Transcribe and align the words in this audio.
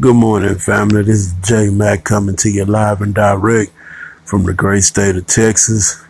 Good 0.00 0.16
morning, 0.16 0.56
family. 0.56 1.04
This 1.04 1.18
is 1.18 1.34
J 1.44 1.70
Mac 1.70 2.02
coming 2.02 2.34
to 2.38 2.50
you 2.50 2.64
live 2.64 3.00
and 3.00 3.14
direct 3.14 3.70
from 4.24 4.42
the 4.42 4.52
great 4.52 4.82
state 4.82 5.14
of 5.14 5.28
Texas. 5.28 6.04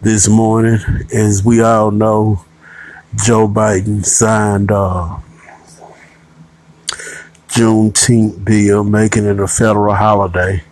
This 0.00 0.26
morning, 0.26 0.78
as 1.12 1.44
we 1.44 1.60
all 1.60 1.90
know, 1.90 2.46
Joe 3.22 3.46
Biden 3.46 4.06
signed 4.06 4.72
uh, 4.72 5.18
Juneteenth 7.48 8.42
bill, 8.42 8.84
making 8.84 9.26
it 9.26 9.38
a 9.38 9.48
federal 9.48 9.94
holiday. 9.94 10.64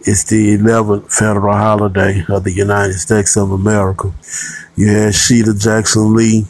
It's 0.00 0.24
the 0.24 0.56
11th 0.56 1.12
federal 1.12 1.54
holiday 1.54 2.24
of 2.30 2.44
the 2.44 2.52
United 2.52 2.94
States 2.94 3.36
of 3.36 3.52
America. 3.52 4.10
You 4.74 4.88
had 4.88 5.14
Sheila 5.14 5.52
Jackson 5.52 6.14
Lee, 6.14 6.46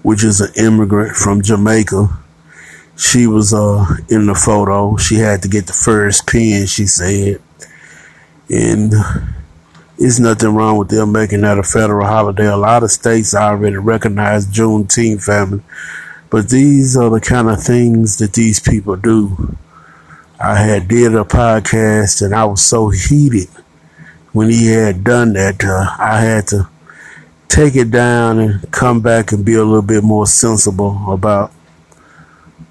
which 0.00 0.24
is 0.24 0.40
an 0.40 0.54
immigrant 0.56 1.14
from 1.16 1.42
Jamaica 1.42 2.23
she 2.96 3.26
was 3.26 3.52
uh 3.52 3.84
in 4.08 4.26
the 4.26 4.34
photo. 4.34 4.96
She 4.96 5.16
had 5.16 5.42
to 5.42 5.48
get 5.48 5.66
the 5.66 5.72
first 5.72 6.26
pin, 6.26 6.66
she 6.66 6.86
said. 6.86 7.40
And 8.48 8.92
there's 9.98 10.20
nothing 10.20 10.54
wrong 10.54 10.76
with 10.76 10.88
them 10.88 11.12
making 11.12 11.42
that 11.42 11.58
a 11.58 11.62
federal 11.62 12.06
holiday. 12.06 12.46
A 12.46 12.56
lot 12.56 12.82
of 12.82 12.90
states 12.90 13.34
already 13.34 13.76
recognize 13.76 14.46
Juneteenth 14.46 15.24
family. 15.24 15.62
But 16.30 16.48
these 16.48 16.96
are 16.96 17.10
the 17.10 17.20
kind 17.20 17.48
of 17.48 17.62
things 17.62 18.18
that 18.18 18.32
these 18.32 18.60
people 18.60 18.96
do. 18.96 19.56
I 20.40 20.58
had 20.58 20.88
did 20.88 21.14
a 21.14 21.24
podcast 21.24 22.22
and 22.22 22.34
I 22.34 22.44
was 22.44 22.60
so 22.60 22.88
heated 22.88 23.48
when 24.32 24.50
he 24.50 24.66
had 24.66 25.04
done 25.04 25.34
that. 25.34 25.64
Uh, 25.64 25.86
I 25.96 26.20
had 26.20 26.48
to 26.48 26.68
take 27.48 27.76
it 27.76 27.92
down 27.92 28.40
and 28.40 28.70
come 28.72 29.00
back 29.00 29.30
and 29.30 29.44
be 29.44 29.54
a 29.54 29.62
little 29.64 29.80
bit 29.80 30.02
more 30.02 30.26
sensible 30.26 31.12
about 31.12 31.52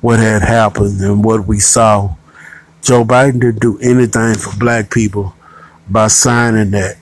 what 0.04 0.20
had 0.20 0.42
happened 0.42 1.00
and 1.00 1.24
what 1.24 1.48
we 1.48 1.58
saw. 1.60 2.14
Joe 2.82 3.06
Biden 3.06 3.40
didn't 3.40 3.62
do 3.62 3.80
anything 3.80 4.36
for 4.36 4.54
black 4.58 4.92
people 4.92 5.34
by 5.90 6.10
signing 6.10 6.72
that. 6.72 6.98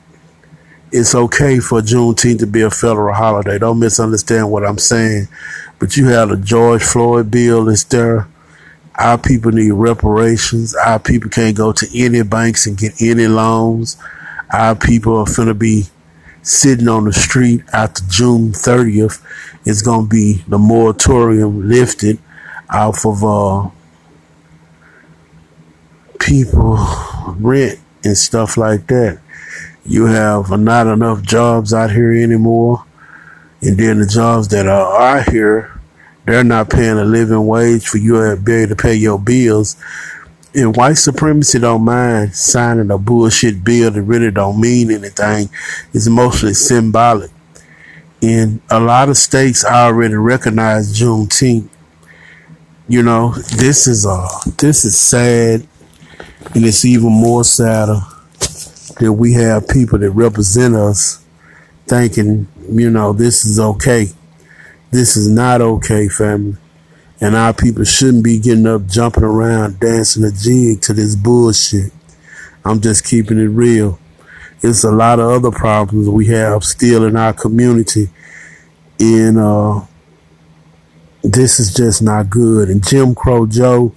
It's 0.92 1.16
okay 1.16 1.60
for 1.60 1.82
Juneteenth 1.82 2.40
to 2.40 2.46
be 2.46 2.62
a 2.62 2.70
federal 2.70 3.16
holiday. 3.16 3.58
Don't 3.58 3.80
misunderstand 3.80 4.52
what 4.52 4.64
I'm 4.64 4.78
saying. 4.78 5.30
But 5.80 5.98
you 5.98 6.10
have 6.10 6.30
a 6.30 6.38
George 6.38 6.84
Floyd 6.84 7.32
bill 7.32 7.66
that's 7.66 7.86
there. 7.86 8.28
Our 8.94 9.18
people 9.18 9.52
need 9.52 9.72
reparations. 9.72 10.76
Our 10.76 11.00
people 11.00 11.32
can't 11.32 11.58
go 11.58 11.72
to 11.72 11.88
any 11.96 12.22
banks 12.22 12.68
and 12.68 12.78
get 12.78 13.02
any 13.02 13.26
loans. 13.26 13.98
Our 14.54 14.76
people 14.76 15.18
are 15.18 15.26
finna 15.26 15.58
be 15.58 15.86
sitting 16.44 16.88
on 16.88 17.06
the 17.06 17.14
street 17.14 17.64
after 17.74 18.04
June 18.08 18.52
30th. 18.52 19.24
It's 19.66 19.82
gonna 19.82 20.06
be 20.06 20.44
the 20.48 20.60
moratorium 20.60 21.68
lifted 21.68 22.20
off 22.72 23.06
of 23.06 23.24
uh, 23.24 23.70
people 26.20 26.78
rent 27.40 27.80
and 28.04 28.18
stuff 28.18 28.58
like 28.58 28.88
that. 28.88 29.20
You 29.86 30.06
have 30.06 30.50
not 30.60 30.88
enough 30.88 31.22
jobs 31.22 31.74
out 31.74 31.92
here 31.92 32.14
anymore. 32.14 32.86
And 33.62 33.78
then 33.78 34.00
the 34.00 34.08
jobs 34.08 34.48
that 34.50 34.68
are 34.68 35.02
out 35.02 35.30
here, 35.30 35.80
they're 36.26 36.44
not 36.44 36.70
paying 36.70 36.98
a 36.98 37.04
living 37.06 37.46
wage 37.46 37.88
for 37.88 37.98
you 37.98 38.14
to 38.14 38.42
be 38.42 38.54
able 38.54 38.76
to 38.76 38.82
pay 38.82 38.96
your 38.96 39.20
bills. 39.20 39.76
And 40.54 40.76
white 40.76 40.94
supremacy 40.94 41.60
don't 41.60 41.84
mind 41.84 42.36
signing 42.36 42.92
a 42.92 42.98
bullshit 42.98 43.64
bill 43.64 43.92
that 43.92 44.02
really 44.02 44.32
don't 44.32 44.60
mean 44.60 44.92
anything. 44.92 45.50
It's 45.94 46.08
mostly 46.08 46.54
symbolic. 46.54 47.32
And 48.22 48.62
a 48.70 48.80
lot 48.80 49.10
of 49.10 49.18
states 49.18 49.66
already 49.66 50.16
recognize 50.16 50.98
Juneteenth 50.98 51.70
you 52.92 53.02
know, 53.02 53.34
this 53.56 53.88
is 53.88 54.06
uh 54.06 54.28
this 54.58 54.84
is 54.84 55.00
sad 55.00 55.66
and 56.54 56.66
it's 56.66 56.84
even 56.84 57.10
more 57.10 57.46
sadder 57.46 58.02
that 59.00 59.14
we 59.14 59.32
have 59.32 59.66
people 59.70 59.98
that 59.98 60.12
represent 60.12 60.76
us 60.76 61.24
thinking, 61.88 62.50
you 62.70 62.90
know, 62.90 63.14
this 63.14 63.46
is 63.46 63.62
okay. 63.62 64.08
This 64.92 65.16
is 65.16 65.30
not 65.30 65.62
okay, 65.62 66.10
family. 66.10 66.58
And 67.22 67.34
our 67.34 67.54
people 67.54 67.86
shouldn't 67.86 68.26
be 68.26 68.40
getting 68.40 68.68
up, 68.68 68.86
jumping 68.88 69.24
around, 69.24 69.80
dancing 69.80 70.26
a 70.26 70.32
jig 70.32 70.82
to 70.82 70.94
this 70.94 71.16
bullshit. 71.16 71.94
I'm 72.66 72.82
just 72.82 73.06
keeping 73.06 73.40
it 73.40 73.48
real. 73.48 74.00
It's 74.62 74.84
a 74.84 74.92
lot 74.92 75.22
of 75.22 75.30
other 75.30 75.52
problems 75.52 76.10
we 76.10 76.28
have 76.28 76.66
still 76.66 77.06
in 77.06 77.16
our 77.16 77.32
community. 77.32 78.10
And 79.00 79.38
uh, 79.38 79.86
this 81.24 81.60
is 81.60 81.74
just 81.74 82.02
not 82.02 82.30
good. 82.30 82.70
And 82.70 82.86
Jim 82.86 83.16
Crow 83.16 83.46
Joe, 83.46 83.94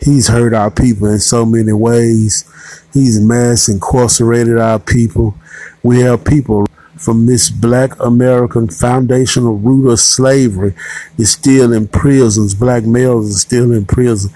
he's 0.00 0.28
hurt 0.28 0.54
our 0.54 0.70
people 0.70 1.08
in 1.08 1.18
so 1.18 1.44
many 1.44 1.72
ways. 1.72 2.44
He's 2.92 3.20
mass 3.20 3.68
incarcerated 3.68 4.58
our 4.58 4.78
people. 4.78 5.34
We 5.82 6.00
have 6.00 6.24
people 6.24 6.66
from 6.96 7.26
this 7.26 7.50
black 7.50 7.98
American 7.98 8.68
foundational 8.68 9.56
root 9.56 9.90
of 9.90 9.98
slavery 9.98 10.74
is 11.18 11.32
still 11.32 11.72
in 11.72 11.88
prisons. 11.88 12.54
Black 12.54 12.84
males 12.84 13.34
are 13.34 13.38
still 13.38 13.72
in 13.72 13.86
prison. 13.86 14.32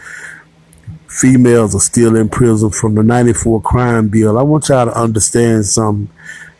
Females 1.06 1.74
are 1.74 1.80
still 1.80 2.16
in 2.16 2.28
prison 2.28 2.70
from 2.70 2.94
the 2.94 3.02
94 3.02 3.62
crime 3.62 4.08
bill. 4.08 4.38
I 4.38 4.42
want 4.42 4.68
y'all 4.68 4.86
to 4.86 4.98
understand 4.98 5.66
something. 5.66 6.14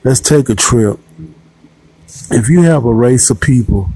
Let's 0.04 0.20
take 0.20 0.48
a 0.48 0.54
trip. 0.54 1.00
If 2.30 2.48
you 2.48 2.62
have 2.62 2.84
a 2.84 2.94
race 2.94 3.28
of 3.28 3.40
people 3.40 3.90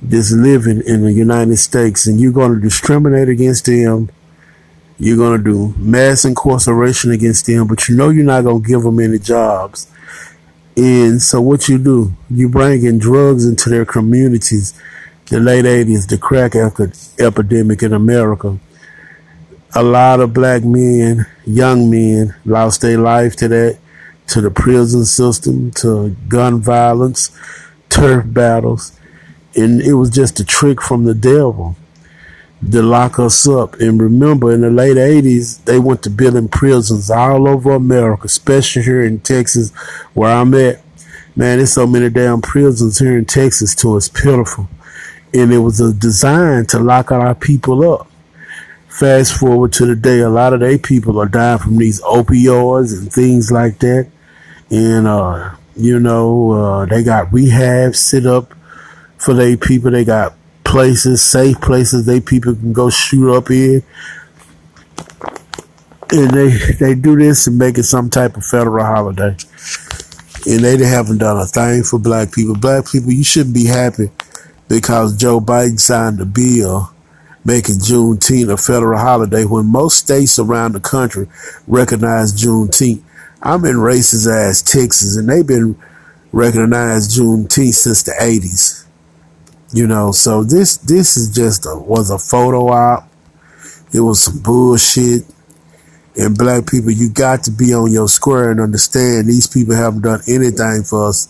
that's 0.00 0.32
living 0.32 0.82
in 0.86 1.02
the 1.02 1.12
United 1.12 1.56
States 1.56 2.06
and 2.06 2.20
you're 2.20 2.32
going 2.32 2.54
to 2.54 2.60
discriminate 2.60 3.28
against 3.28 3.66
them. 3.66 4.10
You're 4.98 5.16
going 5.16 5.38
to 5.38 5.44
do 5.44 5.74
mass 5.78 6.24
incarceration 6.24 7.12
against 7.12 7.46
them, 7.46 7.66
but 7.66 7.88
you 7.88 7.96
know 7.96 8.08
you're 8.10 8.24
not 8.24 8.44
going 8.44 8.62
to 8.62 8.68
give 8.68 8.82
them 8.82 9.00
any 9.00 9.18
jobs. 9.18 9.88
And 10.76 11.20
so 11.20 11.40
what 11.40 11.68
you 11.68 11.78
do, 11.78 12.12
you 12.30 12.48
bring 12.48 12.84
in 12.84 12.98
drugs 12.98 13.46
into 13.46 13.70
their 13.70 13.84
communities. 13.84 14.74
The 15.26 15.40
late 15.40 15.64
80s, 15.64 16.08
the 16.08 16.18
crack 16.18 16.54
epidemic 17.18 17.82
in 17.82 17.92
America. 17.92 18.58
A 19.74 19.82
lot 19.82 20.20
of 20.20 20.32
black 20.32 20.64
men, 20.64 21.26
young 21.44 21.90
men, 21.90 22.34
lost 22.44 22.80
their 22.80 22.98
life 22.98 23.36
to 23.36 23.48
that, 23.48 23.78
to 24.28 24.40
the 24.40 24.50
prison 24.50 25.04
system, 25.04 25.70
to 25.72 26.16
gun 26.28 26.60
violence, 26.60 27.30
turf 27.88 28.24
battles 28.26 28.97
and 29.58 29.80
it 29.80 29.94
was 29.94 30.10
just 30.10 30.40
a 30.40 30.44
trick 30.44 30.80
from 30.80 31.04
the 31.04 31.14
devil 31.14 31.76
to 32.70 32.82
lock 32.82 33.18
us 33.18 33.46
up. 33.48 33.74
And 33.80 34.00
remember, 34.00 34.52
in 34.52 34.62
the 34.62 34.70
late 34.70 34.96
80s, 34.96 35.64
they 35.64 35.78
went 35.78 36.02
to 36.04 36.10
building 36.10 36.48
prisons 36.48 37.10
all 37.10 37.48
over 37.48 37.72
America, 37.72 38.26
especially 38.26 38.82
here 38.82 39.02
in 39.02 39.20
Texas, 39.20 39.70
where 40.14 40.32
I'm 40.34 40.54
at. 40.54 40.82
Man, 41.36 41.58
there's 41.58 41.72
so 41.72 41.86
many 41.86 42.10
damn 42.10 42.40
prisons 42.40 42.98
here 42.98 43.16
in 43.16 43.24
Texas, 43.24 43.74
too. 43.74 43.96
It's 43.96 44.08
pitiful. 44.08 44.68
And 45.32 45.52
it 45.52 45.58
was 45.58 45.80
a 45.80 45.92
design 45.92 46.66
to 46.66 46.80
lock 46.80 47.12
our 47.12 47.34
people 47.34 47.92
up. 47.92 48.10
Fast 48.88 49.38
forward 49.38 49.72
to 49.74 49.86
the 49.86 49.94
day, 49.94 50.18
a 50.20 50.28
lot 50.28 50.52
of 50.52 50.60
their 50.60 50.78
people 50.78 51.20
are 51.20 51.28
dying 51.28 51.58
from 51.58 51.76
these 51.76 52.00
opioids 52.02 52.98
and 52.98 53.12
things 53.12 53.52
like 53.52 53.78
that. 53.78 54.08
And, 54.70 55.06
uh, 55.06 55.54
you 55.76 56.00
know, 56.00 56.50
uh, 56.50 56.86
they 56.86 57.04
got 57.04 57.32
rehab 57.32 57.94
set 57.94 58.26
up 58.26 58.57
for 59.18 59.34
they 59.34 59.56
people. 59.56 59.90
They 59.90 60.04
got 60.04 60.34
places, 60.64 61.22
safe 61.22 61.60
places 61.60 62.06
they 62.06 62.20
people 62.20 62.54
can 62.54 62.72
go 62.72 62.90
shoot 62.90 63.34
up 63.34 63.50
in. 63.50 63.82
And 66.10 66.30
they 66.30 66.56
they 66.78 66.94
do 66.94 67.16
this 67.16 67.46
and 67.46 67.58
make 67.58 67.76
it 67.76 67.84
some 67.84 68.08
type 68.10 68.36
of 68.36 68.44
federal 68.44 68.84
holiday. 68.84 69.36
And 70.46 70.64
they 70.64 70.78
haven't 70.84 71.18
done 71.18 71.36
a 71.36 71.44
thing 71.44 71.82
for 71.82 71.98
black 71.98 72.32
people. 72.32 72.56
Black 72.56 72.90
people, 72.90 73.12
you 73.12 73.24
shouldn't 73.24 73.54
be 73.54 73.66
happy 73.66 74.10
because 74.68 75.16
Joe 75.16 75.40
Biden 75.40 75.80
signed 75.80 76.20
a 76.20 76.24
bill 76.24 76.90
making 77.44 77.76
Juneteenth 77.76 78.52
a 78.52 78.56
federal 78.56 78.98
holiday 78.98 79.44
when 79.44 79.66
most 79.66 79.96
states 79.96 80.38
around 80.38 80.72
the 80.72 80.80
country 80.80 81.28
recognize 81.66 82.34
Juneteenth. 82.34 83.02
I'm 83.42 83.64
in 83.64 83.76
racist 83.76 84.30
ass 84.30 84.60
Texas 84.62 85.16
and 85.16 85.28
they've 85.28 85.46
been 85.46 85.78
recognized 86.32 87.18
Juneteenth 87.18 87.74
since 87.74 88.02
the 88.02 88.12
80s. 88.12 88.84
You 89.72 89.86
know, 89.86 90.12
so 90.12 90.44
this 90.44 90.78
this 90.78 91.16
is 91.16 91.34
just 91.34 91.66
a, 91.66 91.76
was 91.76 92.10
a 92.10 92.18
photo 92.18 92.68
op. 92.68 93.08
It 93.92 94.00
was 94.00 94.24
some 94.24 94.40
bullshit. 94.42 95.24
And 96.16 96.36
black 96.36 96.66
people, 96.66 96.90
you 96.90 97.10
got 97.10 97.44
to 97.44 97.52
be 97.52 97.72
on 97.74 97.92
your 97.92 98.08
square 98.08 98.50
and 98.50 98.60
understand 98.60 99.28
these 99.28 99.46
people 99.46 99.76
haven't 99.76 100.02
done 100.02 100.20
anything 100.26 100.82
for 100.82 101.08
us. 101.08 101.28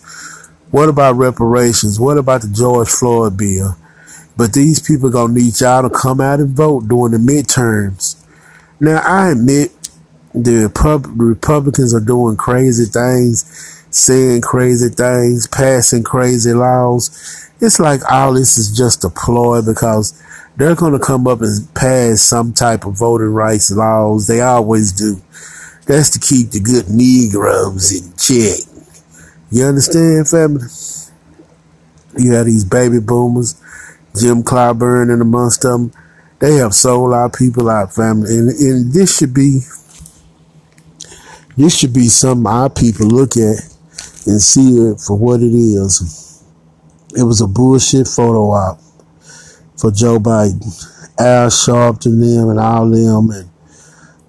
What 0.71 0.89
about 0.89 1.15
reparations? 1.15 1.99
What 1.99 2.17
about 2.17 2.41
the 2.41 2.47
George 2.47 2.89
Floyd 2.89 3.37
bill? 3.37 3.75
But 4.35 4.53
these 4.53 4.79
people 4.79 5.09
gonna 5.09 5.33
need 5.33 5.59
y'all 5.59 5.87
to 5.87 5.89
come 5.89 6.21
out 6.21 6.39
and 6.39 6.55
vote 6.55 6.87
during 6.87 7.11
the 7.11 7.17
midterms. 7.17 8.15
Now 8.79 9.01
I 9.03 9.31
admit 9.31 9.71
the 10.33 10.71
Republicans 11.15 11.93
are 11.93 11.99
doing 11.99 12.37
crazy 12.37 12.85
things, 12.85 13.85
saying 13.89 14.41
crazy 14.41 14.89
things, 14.89 15.47
passing 15.47 16.03
crazy 16.03 16.53
laws. 16.53 17.49
It's 17.61 17.79
like 17.79 18.01
all 18.11 18.33
this 18.33 18.57
is 18.57 18.75
just 18.75 19.03
a 19.03 19.09
ploy 19.09 19.61
because 19.61 20.21
they're 20.55 20.75
going 20.75 20.93
to 20.93 20.99
come 20.99 21.27
up 21.27 21.41
and 21.41 21.73
pass 21.73 22.21
some 22.21 22.53
type 22.53 22.85
of 22.85 22.97
voting 22.97 23.33
rights 23.33 23.71
laws. 23.71 24.27
They 24.27 24.41
always 24.41 24.91
do. 24.91 25.21
That's 25.87 26.11
to 26.11 26.19
keep 26.19 26.51
the 26.51 26.59
good 26.59 26.89
Negroes 26.89 27.91
in 27.91 28.13
check. 28.15 28.59
You 29.51 29.65
understand, 29.65 30.27
family? 30.27 30.67
You 32.17 32.33
have 32.33 32.45
these 32.45 32.65
baby 32.65 32.99
boomers, 32.99 33.59
Jim 34.19 34.43
Clyburn 34.43 35.11
and 35.11 35.21
amongst 35.21 35.61
them. 35.61 35.91
They 36.39 36.55
have 36.55 36.73
sold 36.73 37.13
our 37.13 37.29
people 37.29 37.69
out, 37.69 37.93
family. 37.93 38.37
And, 38.37 38.49
and 38.49 38.93
this 38.93 39.17
should 39.17 39.33
be 39.33 39.61
this 41.59 41.77
should 41.77 41.93
be 41.93 42.07
something 42.07 42.47
our 42.47 42.69
people 42.69 43.05
look 43.05 43.35
at 43.35 43.59
and 44.25 44.41
see 44.41 44.77
it 44.77 45.01
for 45.01 45.17
what 45.17 45.41
it 45.41 45.53
is. 45.53 46.41
It 47.17 47.23
was 47.23 47.41
a 47.41 47.47
bullshit 47.47 48.07
photo 48.07 48.51
op 48.51 48.79
for 49.75 49.91
Joe 49.91 50.19
Biden. 50.19 50.63
Al 51.19 51.49
Sharpton 51.49 52.21
them 52.21 52.49
and 52.49 52.61
all 52.61 52.89
them 52.89 53.29
and 53.31 53.49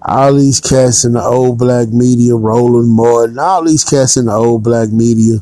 all 0.01 0.33
these 0.33 0.59
cats 0.59 1.05
in 1.05 1.13
the 1.13 1.21
old 1.21 1.57
black 1.57 1.87
media, 1.87 2.35
Roland 2.35 2.89
Martin, 2.89 3.39
all 3.39 3.63
these 3.63 3.85
cats 3.85 4.17
in 4.17 4.25
the 4.25 4.33
old 4.33 4.61
black 4.61 4.89
media, 4.89 5.37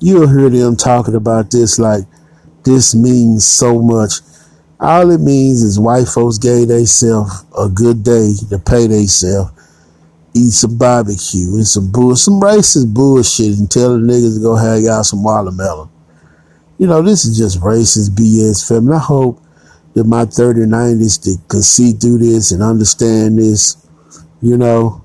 you'll 0.00 0.26
hear 0.26 0.50
them 0.50 0.74
talking 0.74 1.14
about 1.14 1.52
this 1.52 1.78
like 1.78 2.02
this 2.64 2.96
means 2.96 3.46
so 3.46 3.80
much. 3.80 4.14
All 4.80 5.08
it 5.12 5.20
means 5.20 5.62
is 5.62 5.78
white 5.78 6.08
folks 6.08 6.38
gave 6.38 6.66
themselves 6.66 7.44
a 7.56 7.68
good 7.68 8.02
day 8.02 8.32
to 8.50 8.58
pay 8.58 8.88
themselves 8.88 9.52
eat 10.34 10.50
some 10.50 10.78
barbecue 10.78 11.54
and 11.54 11.66
some 11.66 11.90
bull, 11.90 12.16
some 12.16 12.40
racist 12.40 12.92
bullshit 12.92 13.58
and 13.58 13.70
tell 13.70 13.90
the 13.90 13.98
niggas 13.98 14.36
to 14.36 14.42
go 14.42 14.56
have 14.56 14.80
y'all 14.80 15.04
some 15.04 15.22
watermelon. 15.22 15.88
You 16.78 16.86
know, 16.86 17.02
this 17.02 17.24
is 17.24 17.36
just 17.36 17.60
racist 17.60 18.10
BS, 18.10 18.66
fam. 18.66 18.90
I 18.92 18.98
hope 18.98 19.40
that 19.94 20.04
my 20.04 20.24
3090s 20.24 21.48
can 21.48 21.62
see 21.62 21.92
through 21.92 22.18
this 22.18 22.50
and 22.50 22.62
understand 22.62 23.38
this. 23.38 23.76
You 24.40 24.56
know, 24.56 25.02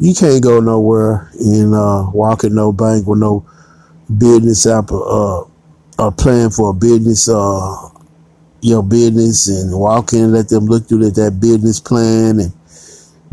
you 0.00 0.14
can't 0.14 0.42
go 0.42 0.60
nowhere 0.60 1.30
uh, 1.34 1.38
in 1.40 1.70
no 2.54 2.72
bank 2.72 3.06
with 3.06 3.20
no 3.20 3.46
business 4.18 4.66
app 4.66 4.90
uh, 4.90 5.44
or 5.98 6.12
plan 6.18 6.50
for 6.50 6.70
a 6.70 6.74
business 6.74 7.28
uh, 7.28 7.88
your 8.60 8.82
business 8.82 9.46
and 9.46 9.78
walk 9.78 10.12
in 10.12 10.24
and 10.24 10.32
let 10.32 10.48
them 10.48 10.64
look 10.64 10.88
through 10.88 10.98
that, 10.98 11.14
that 11.14 11.38
business 11.38 11.80
plan 11.80 12.40
and 12.40 12.52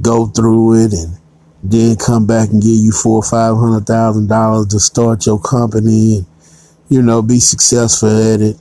go 0.01 0.27
through 0.27 0.86
it 0.86 0.94
and 0.94 1.18
then 1.63 1.95
come 1.95 2.25
back 2.25 2.50
and 2.50 2.62
give 2.62 2.71
you 2.71 2.92
four 2.92 3.18
or 3.18 3.24
five 3.24 3.56
hundred 3.56 3.86
thousand 3.86 4.27
dollars 4.27 4.68
to 4.68 4.80
start 4.80 5.25
your 5.25 5.39
company 5.39 6.18
and 6.18 6.25
you 6.89 7.01
know 7.01 7.21
be 7.21 7.39
successful 7.39 8.09
at 8.09 8.42
it. 8.42 8.57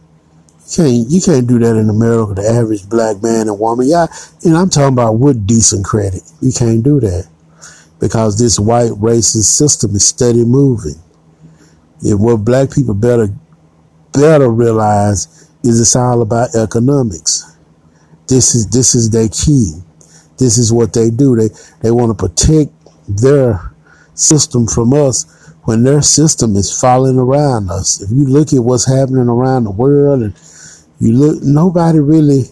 You 0.69 0.77
can't 0.77 1.11
you 1.11 1.21
can't 1.21 1.47
do 1.47 1.59
that 1.59 1.77
in 1.77 1.91
America. 1.91 2.35
The 2.35 2.49
average 2.49 2.89
black 2.89 3.23
man 3.23 3.49
and 3.49 3.59
woman, 3.59 3.89
yeah, 3.89 4.07
and 4.45 4.57
I'm 4.57 4.71
talking 4.71 4.93
about 4.93 5.19
with 5.19 5.47
decent 5.47 5.85
credit. 5.85 6.23
You 6.41 6.53
can't 6.53 6.83
do 6.83 7.01
that 7.01 7.29
because 7.99 8.39
this 8.39 8.59
white 8.59 8.93
racist 8.93 9.57
system 9.57 9.95
is 9.95 10.07
steady 10.07 10.45
moving. 10.45 11.01
And 12.03 12.21
what 12.21 12.39
black 12.39 12.71
people 12.71 12.95
better 12.95 13.29
better 14.13 14.51
realize 14.51 15.51
is 15.63 15.81
it's 15.81 15.97
all 15.97 16.23
about 16.23 16.55
economics. 16.55 17.57
This 18.29 18.55
is 18.55 18.67
this 18.69 18.95
is 18.95 19.11
their 19.11 19.29
key. 19.29 19.75
This 20.41 20.59
is 20.59 20.73
what 20.73 20.93
they 20.93 21.11
do. 21.11 21.37
They 21.37 21.49
they 21.83 21.93
want 21.93 22.19
to 22.19 22.29
protect 22.29 22.73
their 23.09 23.73
system 24.15 24.67
from 24.67 24.93
us 24.93 25.55
when 25.65 25.85
their 25.85 26.03
system 26.03 26.57
is 26.57 26.81
falling 26.81 27.19
around 27.19 27.71
us. 27.71 28.03
If 28.03 28.11
you 28.11 28.27
look 28.27 28.53
at 28.53 28.65
what's 28.65 28.89
happening 28.89 29.29
around 29.29 29.65
the 29.65 29.71
world 29.71 30.23
and 30.23 30.35
you 30.99 31.13
look 31.13 31.43
nobody 31.43 32.01
really 32.01 32.45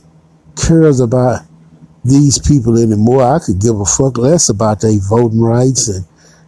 cares 0.56 1.00
about 1.00 1.43
these 2.05 2.38
people 2.38 2.79
anymore. 2.79 3.23
I 3.23 3.38
could 3.38 3.61
give 3.61 3.79
a 3.79 3.85
fuck 3.85 4.19
less 4.19 4.49
about 4.49 4.81
their 4.81 4.99
voting 5.08 5.40
rights 5.40 5.88
and 5.88 6.05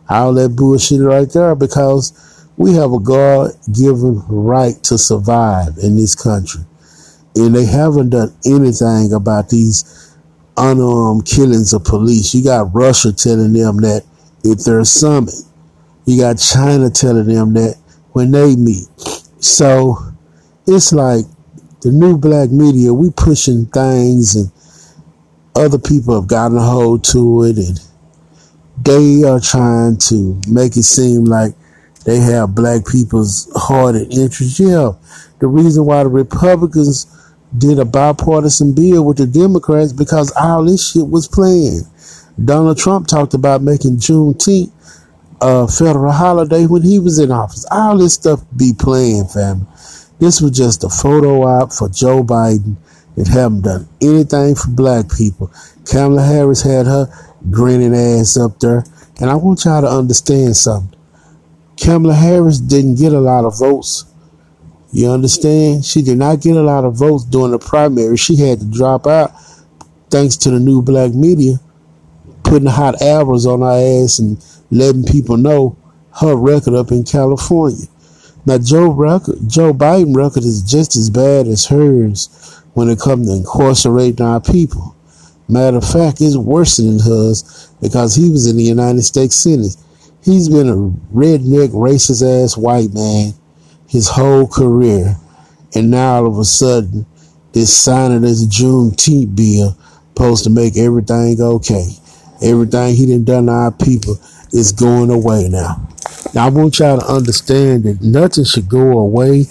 all 0.08 0.34
that 0.34 0.56
bullshit 0.56 1.00
right 1.00 1.30
there 1.30 1.54
because 1.54 2.12
we 2.56 2.74
have 2.74 2.92
a 2.92 3.00
God 3.00 3.52
given 3.72 4.22
right 4.28 4.82
to 4.84 4.98
survive 4.98 5.78
in 5.82 5.96
this 5.96 6.14
country. 6.14 6.62
And 7.36 7.54
they 7.54 7.66
haven't 7.66 8.10
done 8.10 8.34
anything 8.44 9.12
about 9.12 9.50
these 9.50 10.09
unarmed 10.60 11.26
killings 11.26 11.72
of 11.72 11.84
police. 11.84 12.34
You 12.34 12.44
got 12.44 12.74
Russia 12.74 13.12
telling 13.12 13.52
them 13.52 13.78
that 13.78 14.04
at 14.50 14.64
their 14.64 14.84
summit. 14.84 15.34
You 16.04 16.20
got 16.20 16.38
China 16.38 16.90
telling 16.90 17.26
them 17.26 17.54
that 17.54 17.76
when 18.12 18.30
they 18.30 18.56
meet. 18.56 18.86
So 19.40 19.96
it's 20.66 20.92
like 20.92 21.24
the 21.80 21.90
new 21.90 22.18
black 22.18 22.50
media, 22.50 22.92
we 22.92 23.10
pushing 23.10 23.66
things 23.66 24.36
and 24.36 24.52
other 25.54 25.78
people 25.78 26.14
have 26.14 26.28
gotten 26.28 26.56
a 26.56 26.62
hold 26.62 27.04
to 27.04 27.44
it 27.44 27.56
and 27.56 27.80
they 28.82 29.24
are 29.24 29.40
trying 29.40 29.96
to 29.98 30.40
make 30.48 30.76
it 30.76 30.84
seem 30.84 31.24
like 31.24 31.54
they 32.04 32.18
have 32.18 32.54
black 32.54 32.86
people's 32.86 33.50
heart 33.54 33.94
and 33.94 34.12
interest. 34.12 34.58
Yeah, 34.58 34.92
the 35.38 35.48
reason 35.48 35.84
why 35.84 36.02
the 36.02 36.08
Republicans 36.08 37.06
did 37.56 37.78
a 37.78 37.84
bipartisan 37.84 38.74
bill 38.74 39.04
with 39.04 39.18
the 39.18 39.26
Democrats 39.26 39.92
because 39.92 40.32
all 40.40 40.64
this 40.64 40.92
shit 40.92 41.08
was 41.08 41.28
planned. 41.28 41.84
Donald 42.42 42.78
Trump 42.78 43.06
talked 43.06 43.34
about 43.34 43.62
making 43.62 43.96
Juneteenth 43.96 44.72
a 45.40 45.66
federal 45.66 46.12
holiday 46.12 46.66
when 46.66 46.82
he 46.82 46.98
was 46.98 47.18
in 47.18 47.32
office. 47.32 47.66
All 47.70 47.96
this 47.98 48.14
stuff 48.14 48.42
be 48.56 48.72
planned, 48.78 49.30
family. 49.30 49.66
This 50.18 50.40
was 50.40 50.52
just 50.52 50.84
a 50.84 50.88
photo 50.88 51.42
op 51.42 51.72
for 51.72 51.88
Joe 51.88 52.22
Biden 52.22 52.76
It 53.16 53.26
haven't 53.26 53.62
done 53.62 53.88
anything 54.02 54.54
for 54.54 54.68
black 54.68 55.06
people. 55.16 55.50
Kamala 55.90 56.22
Harris 56.22 56.62
had 56.62 56.86
her 56.86 57.08
grinning 57.50 57.94
ass 57.94 58.36
up 58.36 58.60
there. 58.60 58.84
And 59.20 59.30
I 59.30 59.34
want 59.34 59.64
y'all 59.64 59.80
to 59.80 59.88
understand 59.88 60.56
something. 60.56 60.98
Kamala 61.82 62.14
Harris 62.14 62.60
didn't 62.60 62.96
get 62.96 63.12
a 63.12 63.20
lot 63.20 63.44
of 63.44 63.58
votes 63.58 64.04
you 64.92 65.10
understand? 65.10 65.84
She 65.84 66.02
did 66.02 66.18
not 66.18 66.40
get 66.40 66.56
a 66.56 66.62
lot 66.62 66.84
of 66.84 66.96
votes 66.96 67.24
during 67.24 67.52
the 67.52 67.58
primary. 67.58 68.16
She 68.16 68.36
had 68.36 68.60
to 68.60 68.66
drop 68.66 69.06
out 69.06 69.32
thanks 70.10 70.36
to 70.38 70.50
the 70.50 70.58
new 70.58 70.82
black 70.82 71.14
media 71.14 71.60
putting 72.42 72.68
hot 72.68 73.00
albums 73.00 73.46
on 73.46 73.60
her 73.60 74.02
ass 74.02 74.18
and 74.18 74.44
letting 74.70 75.04
people 75.04 75.36
know 75.36 75.76
her 76.20 76.34
record 76.34 76.74
up 76.74 76.90
in 76.90 77.04
California. 77.04 77.86
Now 78.44 78.58
Joe 78.58 78.90
record, 78.90 79.38
Joe 79.46 79.72
Biden 79.72 80.16
record 80.16 80.42
is 80.42 80.62
just 80.62 80.96
as 80.96 81.10
bad 81.10 81.46
as 81.46 81.66
hers 81.66 82.60
when 82.74 82.88
it 82.88 82.98
comes 82.98 83.28
to 83.28 83.36
incarcerating 83.36 84.26
our 84.26 84.40
people. 84.40 84.96
Matter 85.48 85.76
of 85.76 85.88
fact, 85.88 86.20
it's 86.20 86.36
worse 86.36 86.78
than 86.78 86.98
hers 86.98 87.72
because 87.80 88.16
he 88.16 88.30
was 88.30 88.46
in 88.46 88.56
the 88.56 88.64
United 88.64 89.02
States 89.02 89.36
Senate. 89.36 89.76
He's 90.24 90.48
been 90.48 90.68
a 90.68 90.76
redneck, 91.14 91.68
racist 91.68 92.22
ass 92.22 92.56
white 92.56 92.92
man 92.92 93.34
his 93.90 94.08
whole 94.08 94.46
career. 94.46 95.16
And 95.74 95.90
now 95.90 96.14
all 96.14 96.26
of 96.28 96.38
a 96.38 96.44
sudden, 96.44 97.06
this 97.52 97.76
signing 97.76 98.20
this 98.20 98.46
Juneteenth 98.46 99.34
bill 99.34 99.76
supposed 100.14 100.44
to 100.44 100.50
make 100.50 100.76
everything 100.76 101.40
okay. 101.40 101.88
Everything 102.40 102.94
he 102.94 103.06
done 103.06 103.24
done 103.24 103.46
to 103.46 103.52
our 103.52 103.72
people 103.72 104.16
is 104.52 104.70
going 104.70 105.10
away 105.10 105.48
now. 105.48 105.88
Now 106.34 106.46
I 106.46 106.50
want 106.50 106.78
y'all 106.78 107.00
to 107.00 107.06
understand 107.06 107.82
that 107.82 108.00
nothing 108.00 108.44
should 108.44 108.68
go 108.68 108.98
away 108.98 109.46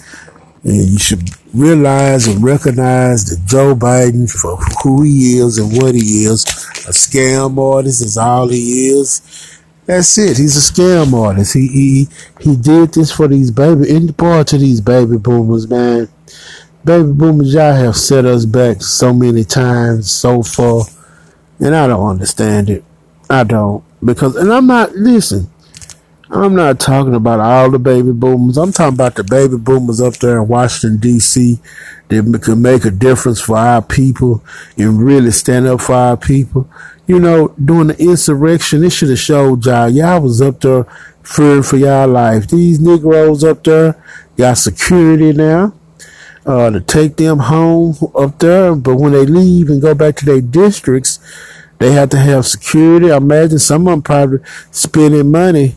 and 0.64 0.88
you 0.88 0.98
should 0.98 1.28
realize 1.52 2.26
and 2.26 2.42
recognize 2.42 3.26
that 3.26 3.46
Joe 3.46 3.74
Biden 3.74 4.30
for 4.30 4.56
who 4.82 5.02
he 5.02 5.38
is 5.38 5.58
and 5.58 5.70
what 5.82 5.94
he 5.94 6.24
is, 6.24 6.44
a 6.86 6.92
scam 6.92 7.58
artist 7.58 8.00
is 8.00 8.16
all 8.16 8.48
he 8.48 8.88
is. 8.88 9.59
That's 9.90 10.16
it. 10.18 10.36
He's 10.36 10.56
a 10.56 10.72
scam 10.72 11.12
artist. 11.14 11.52
He 11.52 11.66
he 11.66 12.08
he 12.40 12.54
did 12.54 12.94
this 12.94 13.10
for 13.10 13.26
these 13.26 13.50
baby 13.50 13.90
in 13.90 14.12
part 14.12 14.46
to 14.48 14.58
these 14.58 14.80
baby 14.80 15.18
boomers, 15.18 15.68
man. 15.68 16.08
Baby 16.84 17.10
boomers, 17.10 17.52
y'all 17.52 17.74
have 17.74 17.96
set 17.96 18.24
us 18.24 18.44
back 18.46 18.82
so 18.82 19.12
many 19.12 19.42
times 19.42 20.08
so 20.08 20.44
far, 20.44 20.84
and 21.58 21.74
I 21.74 21.88
don't 21.88 22.08
understand 22.08 22.70
it. 22.70 22.84
I 23.28 23.42
don't 23.42 23.82
because, 24.04 24.36
and 24.36 24.52
I'm 24.52 24.68
not 24.68 24.94
listen. 24.94 25.50
I'm 26.32 26.54
not 26.54 26.78
talking 26.78 27.14
about 27.14 27.40
all 27.40 27.70
the 27.70 27.78
baby 27.78 28.12
boomers. 28.12 28.56
I'm 28.56 28.72
talking 28.72 28.94
about 28.94 29.16
the 29.16 29.24
baby 29.24 29.56
boomers 29.56 30.00
up 30.00 30.14
there 30.18 30.38
in 30.40 30.48
Washington 30.48 31.00
D.C. 31.00 31.58
that 32.08 32.40
can 32.42 32.62
make 32.62 32.84
a 32.84 32.90
difference 32.90 33.40
for 33.40 33.56
our 33.56 33.82
people 33.82 34.44
and 34.78 35.02
really 35.02 35.32
stand 35.32 35.66
up 35.66 35.80
for 35.80 35.94
our 35.94 36.16
people 36.16 36.70
you 37.10 37.18
know, 37.18 37.48
during 37.62 37.88
the 37.88 38.00
insurrection, 38.00 38.84
it 38.84 38.90
should 38.90 39.08
have 39.08 39.18
showed 39.18 39.66
y'all. 39.66 39.88
Y'all 39.88 40.20
was 40.20 40.40
up 40.40 40.60
there 40.60 40.84
fearing 41.24 41.64
for 41.64 41.76
y'all 41.76 42.06
life. 42.06 42.46
These 42.46 42.78
Negroes 42.78 43.42
up 43.42 43.64
there 43.64 44.00
got 44.36 44.58
security 44.58 45.32
now 45.32 45.74
uh, 46.46 46.70
to 46.70 46.80
take 46.80 47.16
them 47.16 47.40
home 47.40 47.96
up 48.14 48.38
there. 48.38 48.76
But 48.76 48.94
when 48.94 49.10
they 49.10 49.26
leave 49.26 49.70
and 49.70 49.82
go 49.82 49.92
back 49.92 50.14
to 50.16 50.24
their 50.24 50.40
districts, 50.40 51.18
They 51.80 51.92
have 51.92 52.10
to 52.10 52.18
have 52.18 52.46
security. 52.46 53.10
I 53.10 53.16
imagine 53.16 53.58
some 53.58 53.88
of 53.88 53.92
them 53.92 54.02
probably 54.02 54.40
spending 54.70 55.30
money 55.30 55.76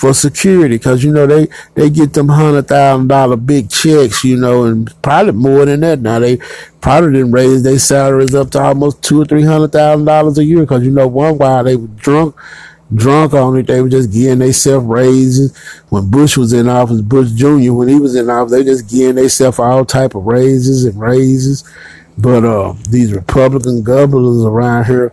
for 0.00 0.14
security 0.14 0.76
because 0.76 1.04
you 1.04 1.12
know 1.12 1.26
they 1.26 1.46
they 1.74 1.90
get 1.90 2.14
them 2.14 2.28
hundred 2.28 2.66
thousand 2.66 3.08
dollar 3.08 3.36
big 3.36 3.68
checks, 3.68 4.24
you 4.24 4.34
know, 4.34 4.64
and 4.64 4.90
probably 5.02 5.32
more 5.32 5.66
than 5.66 5.80
that. 5.80 5.98
Now 6.00 6.18
they 6.18 6.38
probably 6.80 7.12
didn't 7.12 7.32
raise 7.32 7.62
their 7.62 7.78
salaries 7.78 8.34
up 8.34 8.50
to 8.52 8.62
almost 8.62 9.02
two 9.02 9.20
or 9.20 9.26
three 9.26 9.44
hundred 9.44 9.72
thousand 9.72 10.06
dollars 10.06 10.38
a 10.38 10.44
year 10.44 10.60
because 10.60 10.84
you 10.84 10.90
know 10.90 11.06
one 11.06 11.36
while 11.36 11.62
they 11.62 11.76
were 11.76 11.86
drunk 11.88 12.34
drunk 12.94 13.34
on 13.34 13.58
it. 13.58 13.66
They 13.66 13.82
were 13.82 13.90
just 13.90 14.10
getting 14.10 14.38
themselves 14.38 14.86
raises. 14.86 15.54
When 15.90 16.10
Bush 16.10 16.38
was 16.38 16.54
in 16.54 16.66
office, 16.66 17.02
Bush 17.02 17.32
Jr., 17.32 17.74
when 17.74 17.88
he 17.88 18.00
was 18.00 18.14
in 18.14 18.30
office, 18.30 18.52
they 18.52 18.64
just 18.64 18.88
getting 18.88 19.16
themselves 19.16 19.58
all 19.58 19.84
type 19.84 20.14
of 20.14 20.24
raises 20.24 20.86
and 20.86 20.98
raises. 20.98 21.62
But 22.16 22.46
uh, 22.46 22.72
these 22.88 23.12
Republican 23.12 23.82
governors 23.82 24.46
around 24.46 24.86
here 24.86 25.12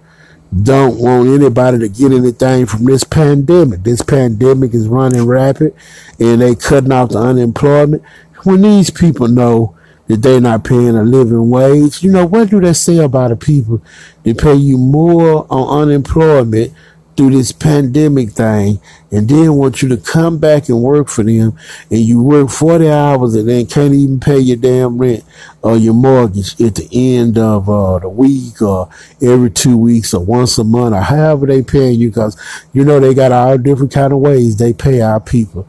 don't 0.64 0.98
want 0.98 1.28
anybody 1.30 1.80
to 1.80 1.90
get 1.90 2.12
anything 2.12 2.66
from 2.66 2.86
this 2.86 3.04
pandemic. 3.04 3.84
This 3.84 4.02
pandemic 4.02 4.74
is 4.74 4.88
running 4.88 5.26
rapid 5.26 5.76
and 6.20 6.42
they 6.42 6.56
cutting 6.56 6.92
off 6.92 7.10
the 7.10 7.20
unemployment. 7.20 8.04
When 8.44 8.62
these 8.62 8.90
people 8.90 9.28
know 9.28 9.76
that 10.08 10.22
they're 10.22 10.40
not 10.40 10.64
paying 10.64 10.96
a 10.96 11.04
living 11.04 11.50
wage, 11.50 12.02
you 12.02 12.12
know, 12.12 12.26
what 12.26 12.50
do 12.50 12.62
they 12.62 12.74
say 12.74 12.98
about 12.98 13.30
the 13.30 13.36
people 13.36 13.82
that 14.24 14.38
pay 14.38 14.56
you 14.56 14.78
more 14.78 15.46
on 15.50 15.84
unemployment 15.84 16.74
through 17.18 17.32
this 17.32 17.52
pandemic 17.52 18.30
thing 18.30 18.80
and 19.12 19.28
then 19.28 19.56
want 19.56 19.82
you 19.82 19.90
to 19.90 19.98
come 19.98 20.38
back 20.38 20.70
and 20.70 20.84
work 20.84 21.10
for 21.10 21.24
them 21.24 21.58
and 21.90 22.00
you 22.00 22.22
work 22.22 22.50
40 22.50 22.90
hours 22.90 23.34
and 23.34 23.50
then 23.50 23.66
can't 23.66 23.94
even 23.94 24.20
pay 24.20 24.38
your 24.38 24.58
damn 24.58 25.00
rent 25.00 25.24
or 25.64 25.76
your 25.76 25.96
mortgage 25.96 26.62
at 26.62 26.76
the 26.76 26.88
end 26.94 27.38
of 27.40 27.68
uh, 27.68 27.98
the 27.98 28.08
week 28.08 28.62
or 28.62 28.88
every 29.22 29.50
two 29.50 29.76
weeks 29.76 30.14
or 30.14 30.24
once 30.24 30.60
a 30.60 30.64
month 30.64 30.94
or 30.94 31.02
however 31.02 31.48
they 31.48 31.64
pay 31.64 31.92
you 31.92 32.10
because 32.10 32.40
you 32.72 32.86
know 32.86 33.00
they 33.00 33.16
got 33.16 33.32
all 33.32 33.58
different 33.58 33.92
kind 33.92 34.14
of 34.14 34.20
ways 34.20 34.58
they 34.58 34.72
pay 34.72 35.02
our 35.02 35.20
people. 35.20 35.68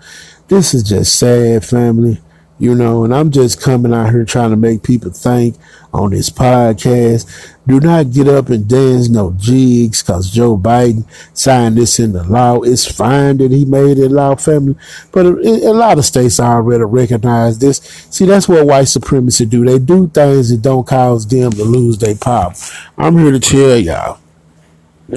This 0.48 0.74
is 0.74 0.82
just 0.82 1.18
sad 1.18 1.64
family 1.64 2.20
you 2.58 2.74
know, 2.74 3.04
and 3.04 3.14
I'm 3.14 3.30
just 3.30 3.60
coming 3.60 3.94
out 3.94 4.10
here 4.10 4.24
trying 4.24 4.50
to 4.50 4.56
make 4.56 4.82
people 4.82 5.10
think 5.10 5.56
on 5.92 6.10
this 6.10 6.28
podcast. 6.28 7.54
Do 7.68 7.80
not 7.80 8.12
get 8.12 8.28
up 8.28 8.48
and 8.48 8.66
dance 8.66 9.10
no 9.10 9.34
jigs 9.36 10.02
because 10.02 10.30
Joe 10.30 10.56
Biden 10.56 11.04
signed 11.34 11.76
this 11.76 11.98
into 11.98 12.22
law. 12.22 12.62
It's 12.62 12.90
fine 12.90 13.36
that 13.36 13.50
he 13.50 13.66
made 13.66 13.98
it 13.98 14.10
law, 14.10 14.36
family, 14.36 14.74
but 15.12 15.26
a, 15.26 15.68
a 15.68 15.74
lot 15.74 15.98
of 15.98 16.06
states 16.06 16.40
already 16.40 16.84
recognize 16.84 17.58
this. 17.58 17.76
See, 18.08 18.24
that's 18.24 18.48
what 18.48 18.66
white 18.66 18.88
supremacy 18.88 19.44
do. 19.44 19.66
They 19.66 19.78
do 19.78 20.08
things 20.08 20.48
that 20.48 20.62
don't 20.62 20.86
cause 20.86 21.26
them 21.26 21.52
to 21.52 21.62
lose 21.62 21.98
their 21.98 22.14
power. 22.14 22.54
I'm 22.96 23.18
here 23.18 23.32
to 23.32 23.40
tell 23.40 23.76
y'all, 23.76 24.18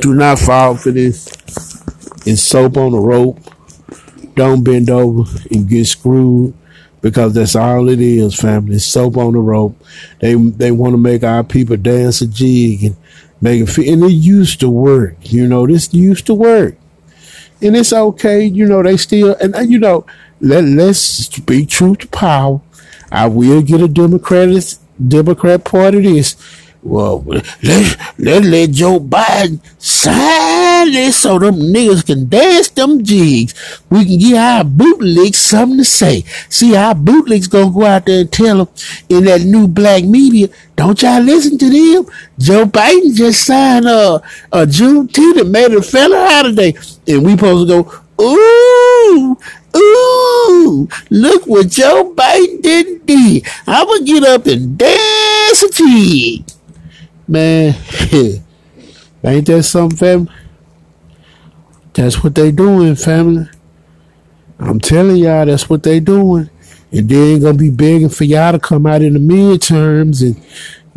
do 0.01 0.13
not 0.13 0.37
fall 0.37 0.75
for 0.75 0.91
this. 0.91 1.29
It's 2.27 2.41
soap 2.41 2.75
on 2.75 2.91
the 2.91 2.99
rope. 2.99 3.39
Don't 4.35 4.61
bend 4.61 4.89
over 4.89 5.23
and 5.51 5.69
get 5.69 5.85
screwed 5.85 6.53
because 7.01 7.33
that's 7.33 7.55
all 7.55 7.89
it 7.89 7.99
is, 7.99 8.35
family. 8.35 8.79
Soap 8.79 9.17
on 9.17 9.33
the 9.33 9.39
rope. 9.39 9.75
They 10.19 10.35
they 10.35 10.71
want 10.71 10.93
to 10.93 10.97
make 10.97 11.23
our 11.23 11.43
people 11.43 11.77
dance 11.77 12.21
a 12.21 12.27
jig 12.27 12.83
and 12.83 12.95
make 13.41 13.61
it 13.61 13.69
feel, 13.69 13.91
and 13.93 14.03
it 14.03 14.11
used 14.11 14.59
to 14.61 14.69
work. 14.69 15.15
You 15.21 15.47
know, 15.47 15.67
this 15.67 15.93
used 15.93 16.27
to 16.27 16.33
work, 16.33 16.75
and 17.61 17.75
it's 17.75 17.93
okay. 17.93 18.43
You 18.43 18.67
know, 18.67 18.83
they 18.83 18.97
still 18.97 19.35
and, 19.41 19.55
and 19.55 19.71
you 19.71 19.79
know, 19.79 20.05
let 20.39 20.63
let's 20.63 20.99
speak 20.99 21.69
truth 21.69 21.99
to 21.99 22.07
power. 22.07 22.61
I 23.11 23.27
will 23.27 23.61
get 23.61 23.81
a 23.81 23.87
Democratic 23.87 24.63
Democrat 25.05 25.65
part 25.65 25.95
of 25.95 26.03
this 26.03 26.35
well, 26.83 27.23
let's, 27.61 27.95
let's 28.17 28.45
let 28.45 28.71
Joe 28.71 28.99
Biden 28.99 29.59
sign 29.77 30.91
this 30.91 31.15
so 31.17 31.37
them 31.37 31.55
niggas 31.55 32.05
can 32.05 32.27
dance 32.27 32.69
them 32.69 33.03
jigs. 33.03 33.53
We 33.89 34.05
can 34.05 34.17
get 34.17 34.37
our 34.37 34.63
bootlegs 34.63 35.37
something 35.37 35.77
to 35.77 35.85
say. 35.85 36.21
See, 36.49 36.75
our 36.75 36.95
bootlegs 36.95 37.47
gonna 37.47 37.71
go 37.71 37.85
out 37.85 38.07
there 38.07 38.21
and 38.21 38.31
tell 38.31 38.65
them 38.65 38.75
in 39.09 39.25
that 39.25 39.41
new 39.41 39.67
black 39.67 40.03
media, 40.05 40.47
don't 40.75 40.99
y'all 41.01 41.21
listen 41.21 41.59
to 41.59 41.69
them? 41.69 42.11
Joe 42.39 42.65
Biden 42.65 43.15
just 43.15 43.45
signed 43.45 43.85
a, 43.85 44.15
a 44.51 44.65
Juneteenth 44.65 45.41
and 45.41 45.51
made 45.51 45.71
a 45.73 45.83
federal 45.83 46.25
holiday. 46.25 46.73
And 47.07 47.23
we 47.23 47.33
supposed 47.33 47.69
to 47.69 47.83
go, 47.83 48.01
ooh, 48.23 49.37
ooh, 49.75 50.89
look 51.11 51.45
what 51.45 51.69
Joe 51.69 52.11
Biden 52.15 53.05
did. 53.05 53.45
I'm 53.67 53.85
gonna 53.85 54.03
get 54.03 54.23
up 54.23 54.47
and 54.47 54.77
dance 54.79 55.63
a 55.63 55.69
jig. 55.69 56.43
Man, 57.31 57.73
ain't 59.23 59.47
that 59.47 59.63
something, 59.63 59.97
family? 59.97 60.33
That's 61.93 62.21
what 62.21 62.35
they 62.35 62.51
doing, 62.51 62.97
family. 62.97 63.47
I'm 64.59 64.81
telling 64.81 65.15
y'all, 65.15 65.45
that's 65.45 65.69
what 65.69 65.81
they 65.81 66.01
doing. 66.01 66.49
And 66.91 67.07
they 67.07 67.15
ain't 67.15 67.43
gonna 67.43 67.57
be 67.57 67.69
begging 67.69 68.09
for 68.09 68.25
y'all 68.25 68.51
to 68.51 68.59
come 68.59 68.85
out 68.85 69.01
in 69.01 69.13
the 69.13 69.19
midterms 69.19 70.21
and 70.21 70.43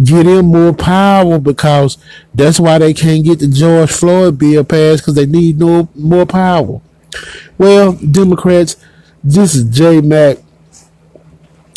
get 0.05 0.26
in 0.26 0.47
more 0.47 0.73
power 0.73 1.38
because 1.38 1.99
that's 2.35 2.59
why 2.59 2.79
they 2.79 2.95
can't 2.95 3.25
get 3.25 3.38
the 3.38 3.47
George 3.47 3.93
Floyd 3.93 4.37
bill 4.37 4.64
passed 4.64 5.03
because 5.03 5.14
they 5.14 5.26
need 5.26 5.61
no 5.61 5.88
more 5.95 6.26
power. 6.26 6.81
Well, 7.59 7.93
Democrats, 7.93 8.75
this 9.23 9.55
is 9.55 9.62
J 9.67 10.00
Mac. 10.00 10.38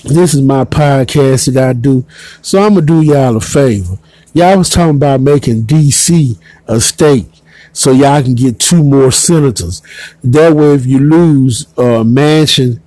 This 0.04 0.34
is 0.34 0.42
my 0.42 0.64
podcast 0.64 1.54
that 1.54 1.64
I 1.64 1.74
do. 1.74 2.08
So 2.42 2.60
I'm 2.60 2.74
gonna 2.74 2.88
do 2.88 3.02
y'all 3.04 3.38
a 3.38 3.40
favor. 3.40 4.00
Y'all 4.38 4.56
was 4.56 4.70
talking 4.70 4.98
about 4.98 5.20
making 5.20 5.64
DC 5.64 6.38
a 6.68 6.80
state 6.80 7.26
so 7.74 7.90
y'all 7.90 8.22
can 8.22 8.36
get 8.36 8.60
two 8.60 8.84
more 8.84 9.12
senators. 9.12 9.82
That 10.24 10.54
way, 10.54 10.76
if 10.76 10.86
you 10.86 11.00
lose 11.00 11.66
uh, 11.76 12.04
Manchin 12.04 12.80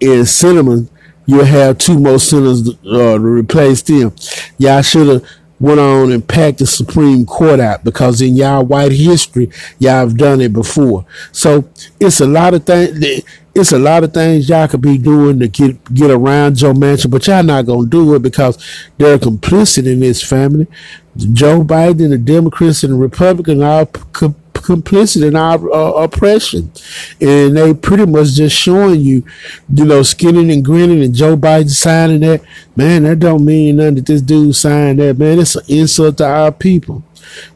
and 0.00 0.24
Sinema, 0.26 0.88
you'll 1.24 1.44
have 1.44 1.78
two 1.78 2.00
more 2.00 2.18
senators 2.18 2.70
uh, 2.84 3.14
to 3.14 3.20
replace 3.20 3.80
them. 3.82 4.12
Y'all 4.58 4.82
should 4.82 5.06
have 5.06 5.30
went 5.60 5.80
on 5.80 6.12
and 6.12 6.26
packed 6.26 6.58
the 6.58 6.66
Supreme 6.66 7.26
Court 7.26 7.60
out 7.60 7.84
because 7.84 8.20
in 8.20 8.36
y'all 8.36 8.64
white 8.64 8.92
history, 8.92 9.50
y'all 9.78 9.92
have 9.92 10.16
done 10.16 10.40
it 10.40 10.52
before. 10.52 11.04
So 11.32 11.68
it's 11.98 12.20
a 12.20 12.26
lot 12.26 12.54
of 12.54 12.64
things. 12.64 13.24
It's 13.54 13.72
a 13.72 13.78
lot 13.78 14.04
of 14.04 14.14
things 14.14 14.48
y'all 14.48 14.68
could 14.68 14.80
be 14.82 14.98
doing 14.98 15.40
to 15.40 15.48
get 15.48 15.92
get 15.92 16.10
around 16.10 16.56
Joe 16.56 16.72
Manchin, 16.72 17.10
but 17.10 17.26
y'all 17.26 17.42
not 17.42 17.66
gonna 17.66 17.88
do 17.88 18.14
it 18.14 18.22
because 18.22 18.56
they're 18.98 19.18
complicit 19.18 19.86
in 19.86 20.00
this 20.00 20.22
family. 20.22 20.68
Joe 21.16 21.62
Biden, 21.64 22.10
the 22.10 22.18
Democrats, 22.18 22.84
and 22.84 22.92
the 22.92 22.98
Republicans 22.98 23.88
co- 24.12 24.34
complicit 24.62 25.26
in 25.26 25.36
our 25.36 25.72
uh, 25.72 26.02
oppression, 26.02 26.72
and 27.20 27.56
they 27.56 27.74
pretty 27.74 28.06
much 28.06 28.32
just 28.32 28.56
showing 28.56 29.00
you, 29.00 29.24
you 29.72 29.84
know, 29.84 30.02
skinning 30.02 30.50
and 30.50 30.64
grinning, 30.64 31.02
and 31.02 31.14
Joe 31.14 31.36
Biden 31.36 31.70
signing 31.70 32.20
that. 32.20 32.42
Man, 32.76 33.02
that 33.04 33.18
don't 33.18 33.44
mean 33.44 33.76
nothing 33.76 33.96
that 33.96 34.06
this 34.06 34.22
dude 34.22 34.54
signed 34.54 35.00
that. 35.00 35.18
Man, 35.18 35.40
it's 35.40 35.56
an 35.56 35.64
insult 35.68 36.18
to 36.18 36.26
our 36.26 36.52
people. 36.52 37.02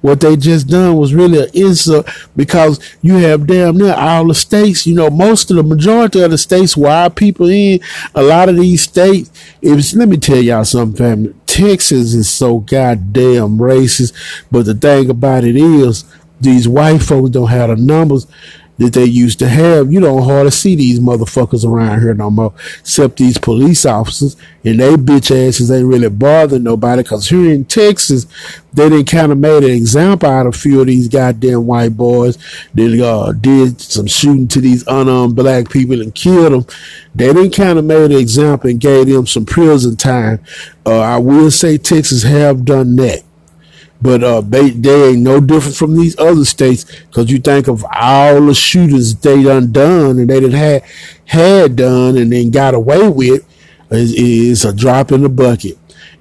What 0.00 0.20
they 0.20 0.36
just 0.36 0.68
done 0.68 0.96
was 0.96 1.14
really 1.14 1.42
an 1.42 1.48
insult 1.54 2.08
because 2.36 2.80
you 3.00 3.16
have 3.16 3.46
damn 3.46 3.76
near 3.76 3.94
all 3.94 4.26
the 4.26 4.34
states, 4.34 4.86
you 4.86 4.94
know, 4.94 5.10
most 5.10 5.50
of 5.50 5.56
the 5.56 5.62
majority 5.62 6.20
of 6.20 6.30
the 6.30 6.38
states 6.38 6.76
where 6.76 6.92
our 6.92 7.10
people 7.10 7.48
in, 7.48 7.80
a 8.14 8.22
lot 8.22 8.48
of 8.48 8.56
these 8.56 8.82
states, 8.82 9.30
it's, 9.60 9.94
let 9.94 10.08
me 10.08 10.16
tell 10.16 10.38
y'all 10.38 10.64
something, 10.64 10.96
family. 10.96 11.34
Texas 11.46 12.14
is 12.14 12.30
so 12.30 12.60
goddamn 12.60 13.58
racist, 13.58 14.14
but 14.50 14.64
the 14.64 14.74
thing 14.74 15.10
about 15.10 15.44
it 15.44 15.56
is, 15.56 16.04
these 16.42 16.68
white 16.68 17.02
folks 17.02 17.30
don't 17.30 17.48
have 17.48 17.70
the 17.70 17.76
numbers 17.76 18.26
that 18.78 18.92
they 18.94 19.04
used 19.04 19.38
to 19.38 19.48
have. 19.48 19.92
You 19.92 20.00
don't 20.00 20.22
hardly 20.22 20.50
see 20.50 20.74
these 20.74 20.98
motherfuckers 20.98 21.64
around 21.64 22.00
here 22.00 22.14
no 22.14 22.30
more, 22.30 22.54
except 22.80 23.18
these 23.18 23.38
police 23.38 23.84
officers. 23.84 24.36
And 24.64 24.80
they 24.80 24.94
bitch 24.94 25.30
asses 25.30 25.70
ain't 25.70 25.86
really 25.86 26.08
bothering 26.08 26.62
nobody 26.62 27.02
because 27.02 27.28
here 27.28 27.52
in 27.52 27.64
Texas, 27.64 28.26
they 28.72 28.88
didn't 28.88 29.10
kind 29.10 29.32
of 29.32 29.38
made 29.38 29.64
an 29.64 29.70
example 29.70 30.28
out 30.28 30.46
of 30.46 30.54
a 30.54 30.58
few 30.58 30.80
of 30.80 30.86
these 30.86 31.08
goddamn 31.08 31.66
white 31.66 31.96
boys 31.96 32.38
that 32.74 33.00
uh, 33.04 33.32
did 33.32 33.80
some 33.80 34.06
shooting 34.06 34.48
to 34.48 34.60
these 34.60 34.86
unarmed 34.86 35.36
black 35.36 35.70
people 35.70 36.00
and 36.00 36.14
killed 36.14 36.52
them. 36.52 36.76
They 37.14 37.32
didn't 37.32 37.54
kind 37.54 37.78
of 37.78 37.84
made 37.84 38.10
an 38.10 38.18
example 38.18 38.70
and 38.70 38.80
gave 38.80 39.06
them 39.06 39.26
some 39.26 39.44
prison 39.44 39.96
time. 39.96 40.40
Uh, 40.86 41.00
I 41.00 41.18
will 41.18 41.50
say 41.50 41.76
Texas 41.76 42.22
have 42.22 42.64
done 42.64 42.96
that. 42.96 43.22
But 44.02 44.24
uh, 44.24 44.40
they 44.40 44.70
they 44.70 45.10
ain't 45.10 45.20
no 45.20 45.40
different 45.40 45.76
from 45.76 45.96
these 45.96 46.18
other 46.18 46.44
states 46.44 46.84
because 46.84 47.30
you 47.30 47.38
think 47.38 47.68
of 47.68 47.84
all 47.94 48.40
the 48.44 48.54
shooters 48.54 49.14
they 49.14 49.44
done 49.44 49.70
done 49.70 50.18
and 50.18 50.28
they 50.28 50.40
done 50.40 50.50
had 50.50 50.82
had 51.26 51.76
done 51.76 52.16
and 52.16 52.32
then 52.32 52.50
got 52.50 52.74
away 52.74 53.08
with 53.08 53.46
is, 53.90 54.12
is 54.14 54.64
a 54.64 54.72
drop 54.72 55.12
in 55.12 55.22
the 55.22 55.28
bucket. 55.28 55.78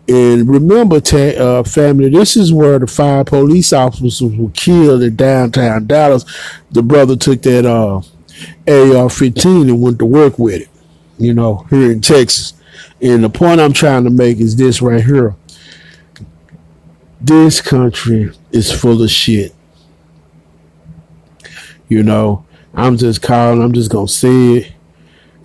And 0.08 0.48
remember, 0.48 0.98
uh, 0.98 1.64
family, 1.64 2.10
this 2.10 2.36
is 2.36 2.52
where 2.52 2.80
the 2.80 2.88
five 2.88 3.28
police 3.28 3.72
officers 3.72 4.22
were 4.22 4.50
killed 4.52 5.04
in 5.04 5.16
downtown 5.16 5.88
Dallas. 5.88 6.26
The 6.72 6.84
brother 6.84 7.16
took 7.16 7.42
that 7.44 7.66
uh, 7.66 7.98
AR-15 8.68 9.70
and 9.70 9.82
went 9.82 10.00
to 10.00 10.06
work 10.06 10.38
with 10.38 10.62
it. 10.62 10.68
You 11.18 11.34
know, 11.34 11.66
here 11.70 11.92
in 11.92 12.02
Texas. 12.02 12.54
And 13.02 13.24
the 13.24 13.30
point 13.30 13.62
I'm 13.62 13.74
trying 13.74 14.04
to 14.04 14.10
make 14.10 14.40
is 14.40 14.56
this 14.56 14.82
right 14.82 15.04
here 15.04 15.36
This 17.24 17.62
country 17.62 18.32
is 18.52 18.72
full 18.72 19.04
of 19.04 19.12
shit. 19.12 19.54
You 21.88 22.02
know, 22.02 22.46
I'm 22.74 22.98
just 22.98 23.22
calling, 23.22 23.62
I'm 23.62 23.74
just 23.74 23.92
gonna 23.92 24.08
say 24.08 24.54
it. 24.56 24.74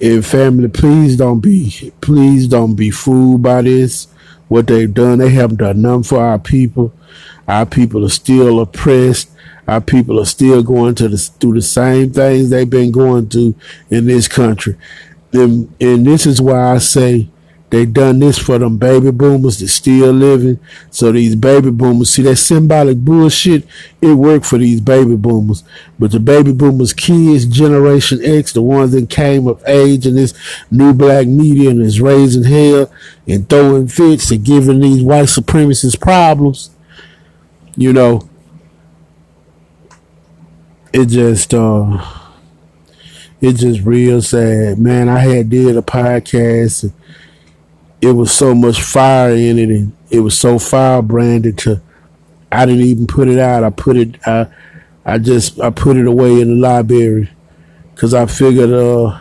And 0.00 0.24
family, 0.24 0.68
please 0.68 1.16
don't 1.16 1.40
be 1.40 1.92
please 2.00 2.48
don't 2.48 2.76
be 2.76 2.90
fooled 2.90 3.42
by 3.42 3.60
this. 3.60 4.08
What 4.48 4.68
they've 4.68 4.92
done, 4.92 5.18
they 5.18 5.28
haven't 5.28 5.58
done 5.58 5.82
nothing 5.82 6.04
for 6.04 6.24
our 6.24 6.38
people. 6.38 6.94
Our 7.46 7.66
people 7.66 8.06
are 8.06 8.10
still 8.10 8.58
oppressed. 8.60 9.30
Our 9.68 9.82
people 9.82 10.18
are 10.18 10.26
still 10.26 10.62
going 10.62 10.94
to 10.94 11.08
the, 11.08 11.18
through 11.18 11.54
the 11.54 11.62
same 11.62 12.10
things 12.10 12.48
they've 12.48 12.70
been 12.70 12.90
going 12.90 13.28
through 13.28 13.54
in 13.90 14.06
this 14.06 14.28
country. 14.28 14.76
And, 15.32 15.74
and 15.78 16.06
this 16.06 16.24
is 16.24 16.40
why 16.40 16.72
I 16.74 16.78
say 16.78 17.28
they 17.70 17.84
done 17.84 18.20
this 18.20 18.38
for 18.38 18.58
them 18.58 18.78
baby 18.78 19.10
boomers 19.10 19.58
that 19.58 19.68
still 19.68 20.12
living. 20.12 20.60
So 20.90 21.10
these 21.10 21.34
baby 21.34 21.70
boomers, 21.70 22.10
see 22.10 22.22
that 22.22 22.36
symbolic 22.36 22.98
bullshit, 22.98 23.66
it 24.00 24.14
worked 24.14 24.46
for 24.46 24.58
these 24.58 24.80
baby 24.80 25.16
boomers. 25.16 25.64
But 25.98 26.12
the 26.12 26.20
baby 26.20 26.52
boomers 26.52 26.92
kids, 26.92 27.44
Generation 27.44 28.20
X, 28.22 28.52
the 28.52 28.62
ones 28.62 28.92
that 28.92 29.10
came 29.10 29.48
of 29.48 29.62
age 29.66 30.06
in 30.06 30.14
this 30.14 30.32
new 30.70 30.94
black 30.94 31.26
media 31.26 31.70
and 31.70 31.82
is 31.82 32.00
raising 32.00 32.44
hell 32.44 32.90
and 33.26 33.48
throwing 33.48 33.88
fits 33.88 34.30
and 34.30 34.44
giving 34.44 34.80
these 34.80 35.02
white 35.02 35.24
supremacists 35.24 36.00
problems, 36.00 36.70
you 37.74 37.92
know, 37.92 38.28
it 40.92 41.06
just 41.06 41.52
uh 41.52 42.04
it's 43.40 43.60
just 43.60 43.82
real 43.82 44.22
sad. 44.22 44.78
Man, 44.78 45.08
I 45.08 45.18
had 45.18 45.50
did 45.50 45.76
a 45.76 45.82
podcast 45.82 46.84
and 46.84 46.92
it 48.00 48.12
was 48.12 48.32
so 48.32 48.54
much 48.54 48.82
fire 48.82 49.30
in 49.34 49.58
it 49.58 49.70
and 49.70 49.92
it 50.10 50.20
was 50.20 50.38
so 50.38 50.58
fire 50.58 51.02
branded 51.02 51.58
to 51.58 51.80
I 52.52 52.64
didn't 52.64 52.84
even 52.84 53.06
put 53.06 53.28
it 53.28 53.38
out. 53.38 53.64
I 53.64 53.70
put 53.70 53.96
it 53.96 54.16
I 54.26 54.46
I 55.04 55.18
just 55.18 55.60
I 55.60 55.70
put 55.70 55.96
it 55.96 56.06
away 56.06 56.40
in 56.40 56.48
the 56.48 56.54
library 56.54 57.30
cuz 57.94 58.14
I 58.14 58.26
figured 58.26 58.72
uh 58.72 59.18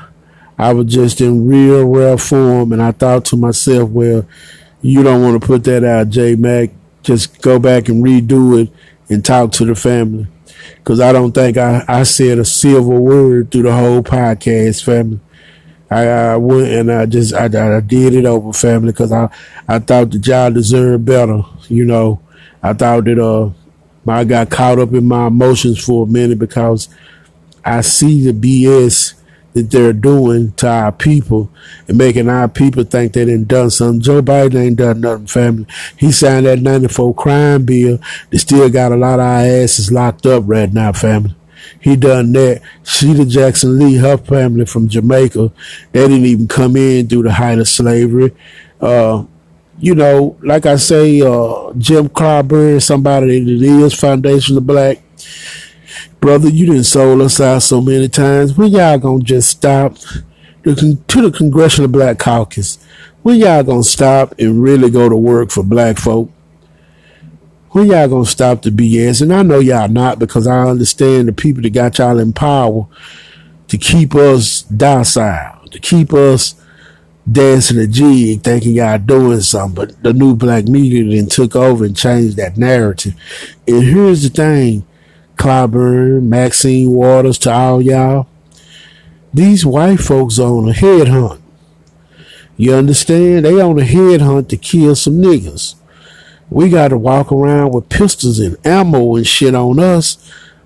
I 0.58 0.74
was 0.74 0.88
just 0.88 1.20
in 1.22 1.48
real 1.48 1.86
rare 1.86 2.18
form 2.18 2.72
and 2.72 2.82
I 2.82 2.92
thought 2.92 3.26
to 3.26 3.38
myself, 3.38 3.90
well, 3.90 4.26
you 4.82 5.04
don't 5.04 5.22
want 5.22 5.42
to 5.42 5.46
put 5.46 5.64
that 5.66 5.84
out, 5.84 6.10
J 6.10 6.36
Mac. 6.36 6.72
Just 7.04 7.42
go 7.42 7.60
back 7.60 7.90
and 7.90 8.04
redo 8.04 8.62
it 8.62 8.72
and 9.10 9.24
talk 9.24 9.52
to 9.54 9.66
the 9.66 9.76
family. 9.76 10.28
Cause 10.84 11.00
I 11.00 11.12
don't 11.12 11.32
think 11.32 11.58
I, 11.58 11.84
I 11.88 12.04
said 12.04 12.40
a 12.40 12.46
silver 12.46 13.00
word 13.00 13.52
through 13.52 13.64
the 13.64 13.76
whole 13.76 14.02
podcast, 14.02 14.84
family. 14.84 15.20
I, 15.90 16.08
I 16.08 16.38
went 16.38 16.68
and 16.68 16.92
I 16.92 17.06
just 17.06 17.34
I, 17.34 17.46
I 17.46 17.80
did 17.80 18.14
it 18.14 18.26
over 18.26 18.54
family 18.54 18.92
because 18.92 19.12
I 19.12 19.30
I 19.68 19.80
thought 19.80 20.12
the 20.12 20.20
y'all 20.20 20.52
deserved 20.52 21.06
better. 21.06 21.44
You 21.68 21.86
know, 21.86 22.22
I 22.64 22.74
thought 22.74 23.06
that 23.06 23.20
uh 23.20 23.52
I 24.08 24.24
got 24.24 24.50
caught 24.50 24.80
up 24.80 24.94
in 24.94 25.08
my 25.08 25.28
emotions 25.28 25.84
for 25.84 26.06
a 26.06 26.10
minute 26.10 26.40
because 26.40 26.90
I 27.64 27.82
see 27.82 28.30
the 28.30 28.34
BS 28.34 29.16
that 29.54 29.72
they're 29.72 29.94
doing 29.94 30.52
to 30.54 30.68
our 30.68 30.92
people 30.92 31.50
and 31.88 31.98
making 31.98 32.30
our 32.30 32.48
people 32.48 32.84
think 32.84 33.14
they 33.14 33.24
didn't 33.26 33.48
done 33.48 33.70
something. 33.70 34.02
Joe 34.02 34.22
Biden 34.22 34.56
ain't 34.56 34.76
done 34.76 35.02
nothing, 35.02 35.28
family. 35.28 35.66
He 35.98 36.12
signed 36.12 36.46
that 36.46 36.60
94 36.60 37.16
crime 37.16 37.66
bill 37.66 38.00
that 38.30 38.40
still 38.40 38.70
got 38.70 38.92
a 38.92 38.98
lot 38.98 39.20
of 39.20 39.26
our 39.26 39.40
asses 39.40 39.92
locked 39.92 40.26
up 40.26 40.44
right 40.46 40.72
now, 40.72 40.92
family. 40.92 41.36
He 41.80 41.96
done 41.96 42.32
that. 42.34 42.62
Sheila 42.84 43.26
Jackson 43.26 43.80
Lee, 43.80 43.96
her 43.96 44.18
family 44.18 44.66
from 44.66 44.88
Jamaica, 44.88 45.52
they 45.92 46.08
didn't 46.08 46.26
even 46.26 46.48
come 46.48 46.76
in 46.76 47.08
through 47.08 47.24
the 47.24 47.32
height 47.32 47.60
of 47.60 47.68
slavery. 47.68 48.32
Uh, 48.80 49.26
you 49.80 49.94
know, 49.96 50.38
like 50.42 50.66
I 50.66 50.78
say, 50.78 51.22
uh, 51.22 51.74
Jim 51.78 52.10
Clyburn, 52.10 52.82
somebody 52.82 53.40
that 53.40 53.66
is 53.66 53.94
Foundation 53.94 54.58
of 54.58 54.66
Black, 54.66 55.02
brother, 56.20 56.50
you 56.50 56.66
didn't 56.66 56.86
sold 56.86 57.22
us 57.22 57.40
out 57.40 57.62
so 57.62 57.82
many 57.82 58.08
times. 58.08 58.58
When 58.58 58.72
y'all 58.72 58.98
gonna 58.98 59.24
just 59.24 59.50
stop 59.50 59.98
the, 60.64 60.98
to 61.08 61.22
the 61.22 61.38
Congressional 61.38 61.90
Black 61.90 62.20
Caucus? 62.20 62.80
When 63.22 63.40
y'all 63.40 63.64
gonna 63.64 63.84
stop 63.84 64.36
and 64.40 64.62
really 64.62 64.90
go 64.90 65.10
to 65.10 65.16
work 65.16 65.52
for 65.52 65.64
black 65.64 65.98
folk? 65.98 66.32
When 67.76 67.88
y'all 67.88 68.08
gonna 68.08 68.26
stop 68.26 68.62
the 68.62 68.70
BS? 68.70 69.22
And 69.22 69.34
I 69.34 69.44
know 69.44 69.60
y'all 69.60 69.90
not 69.90 70.18
because 70.18 70.48
I 70.48 70.62
understand 70.62 71.28
the 71.28 71.34
people 71.34 71.62
that 71.62 71.74
got 71.74 71.98
y'all 71.98 72.20
in 72.20 72.32
power 72.32 72.88
to 73.68 73.78
keep 73.78 74.16
us 74.16 74.62
docile, 74.62 75.68
to 75.72 75.80
keep 75.82 76.14
us 76.14 76.56
dancing 77.30 77.78
a 77.78 77.86
jig, 77.86 78.44
thinking 78.44 78.76
y'all 78.76 78.98
doing 78.98 79.42
something. 79.42 79.76
But 79.76 80.02
the 80.02 80.14
new 80.14 80.38
black 80.38 80.70
media 80.70 81.04
then 81.04 81.28
took 81.28 81.54
over 81.58 81.84
and 81.84 81.98
changed 81.98 82.38
that 82.38 82.56
narrative. 82.56 83.14
And 83.68 83.84
here's 83.84 84.24
the 84.24 84.30
thing 84.30 84.88
Clyburn, 85.36 86.30
Maxine 86.30 86.92
Waters, 86.92 87.38
to 87.40 87.52
all 87.52 87.82
y'all. 87.82 88.30
These 89.34 89.66
white 89.66 90.00
folks 90.00 90.40
on 90.40 90.70
a 90.70 90.72
headhunt. 90.72 91.42
You 92.56 92.74
understand? 92.74 93.44
They 93.44 93.60
on 93.60 93.78
a 93.78 93.84
headhunt 93.84 94.48
to 94.48 94.56
kill 94.56 94.96
some 94.96 95.16
niggas. 95.16 95.76
We 96.50 96.70
got 96.70 96.90
to 96.90 96.98
walk 96.98 97.32
around 97.32 97.74
with 97.74 97.90
pistols 97.90 98.40
and 98.40 98.58
ammo 98.66 99.16
and 99.16 99.28
shit 99.28 99.56
on 99.56 99.80
us. 99.80 100.18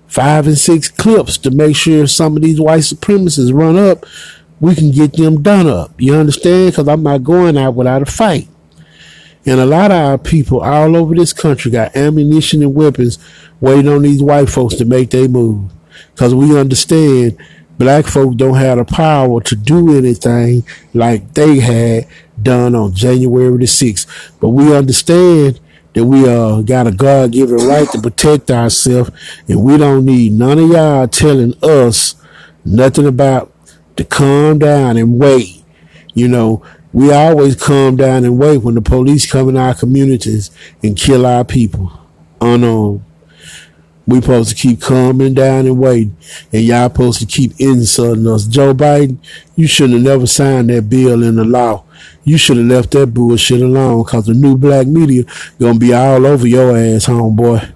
Five 0.06 0.46
and 0.46 0.58
six 0.58 0.88
clips 0.88 1.38
to 1.38 1.50
make 1.50 1.76
sure 1.76 2.04
if 2.04 2.10
some 2.10 2.36
of 2.36 2.42
these 2.42 2.60
white 2.60 2.80
supremacists 2.80 3.54
run 3.54 3.78
up, 3.78 4.04
we 4.58 4.74
can 4.74 4.90
get 4.90 5.14
them 5.14 5.42
done 5.42 5.66
up. 5.66 5.92
You 5.98 6.14
understand? 6.16 6.72
Because 6.72 6.88
I'm 6.88 7.02
not 7.02 7.24
going 7.24 7.56
out 7.56 7.74
without 7.74 8.02
a 8.02 8.06
fight. 8.06 8.48
And 9.46 9.58
a 9.58 9.66
lot 9.66 9.90
of 9.90 9.96
our 9.96 10.18
people 10.18 10.60
all 10.60 10.96
over 10.96 11.14
this 11.14 11.32
country 11.32 11.70
got 11.70 11.96
ammunition 11.96 12.62
and 12.62 12.74
weapons 12.74 13.18
waiting 13.60 13.88
on 13.88 14.02
these 14.02 14.22
white 14.22 14.50
folks 14.50 14.74
to 14.76 14.84
make 14.84 15.10
their 15.10 15.28
move. 15.28 15.72
Because 16.12 16.34
we 16.34 16.58
understand 16.58 17.38
black 17.78 18.06
folk 18.06 18.36
don't 18.36 18.56
have 18.56 18.76
the 18.76 18.84
power 18.84 19.40
to 19.40 19.56
do 19.56 19.96
anything 19.96 20.62
like 20.92 21.32
they 21.32 21.58
had 21.60 22.06
done 22.42 22.74
on 22.74 22.92
January 22.92 23.56
the 23.56 23.64
6th. 23.64 24.32
But 24.40 24.50
we 24.50 24.76
understand 24.76 25.58
that 25.94 26.04
we 26.04 26.28
uh, 26.28 26.60
got 26.62 26.86
a 26.86 26.92
God 26.92 27.32
given 27.32 27.56
right 27.56 27.88
to 27.90 28.00
protect 28.00 28.50
ourselves, 28.50 29.10
and 29.48 29.62
we 29.62 29.76
don't 29.76 30.04
need 30.04 30.32
none 30.32 30.58
of 30.58 30.68
y'all 30.68 31.08
telling 31.08 31.54
us 31.62 32.14
nothing 32.64 33.06
about 33.06 33.52
to 33.96 34.04
calm 34.04 34.58
down 34.58 34.96
and 34.96 35.18
wait. 35.18 35.64
You 36.14 36.28
know, 36.28 36.64
we 36.92 37.12
always 37.12 37.56
calm 37.56 37.96
down 37.96 38.24
and 38.24 38.38
wait 38.38 38.58
when 38.58 38.74
the 38.74 38.82
police 38.82 39.30
come 39.30 39.48
in 39.48 39.56
our 39.56 39.74
communities 39.74 40.50
and 40.82 40.96
kill 40.96 41.26
our 41.26 41.44
people 41.44 41.92
unarmed. 42.40 43.04
We 44.10 44.20
supposed 44.20 44.50
to 44.50 44.56
keep 44.56 44.80
calming 44.80 45.34
down 45.34 45.66
and 45.66 45.78
waiting, 45.78 46.16
and 46.52 46.62
y'all 46.62 46.88
supposed 46.88 47.20
to 47.20 47.26
keep 47.26 47.52
insulting 47.58 48.26
us. 48.26 48.46
Joe 48.46 48.74
Biden, 48.74 49.18
you 49.56 49.66
shouldn't 49.66 49.94
have 49.94 50.02
never 50.02 50.26
signed 50.26 50.70
that 50.70 50.88
bill 50.88 51.22
in 51.22 51.36
the 51.36 51.44
law. 51.44 51.84
You 52.24 52.36
should 52.36 52.56
have 52.56 52.66
left 52.66 52.90
that 52.90 53.14
bullshit 53.14 53.62
alone, 53.62 54.04
cause 54.04 54.26
the 54.26 54.34
new 54.34 54.56
black 54.56 54.86
media 54.86 55.24
gonna 55.58 55.78
be 55.78 55.94
all 55.94 56.26
over 56.26 56.46
your 56.46 56.76
ass, 56.76 57.06
homeboy. 57.06 57.72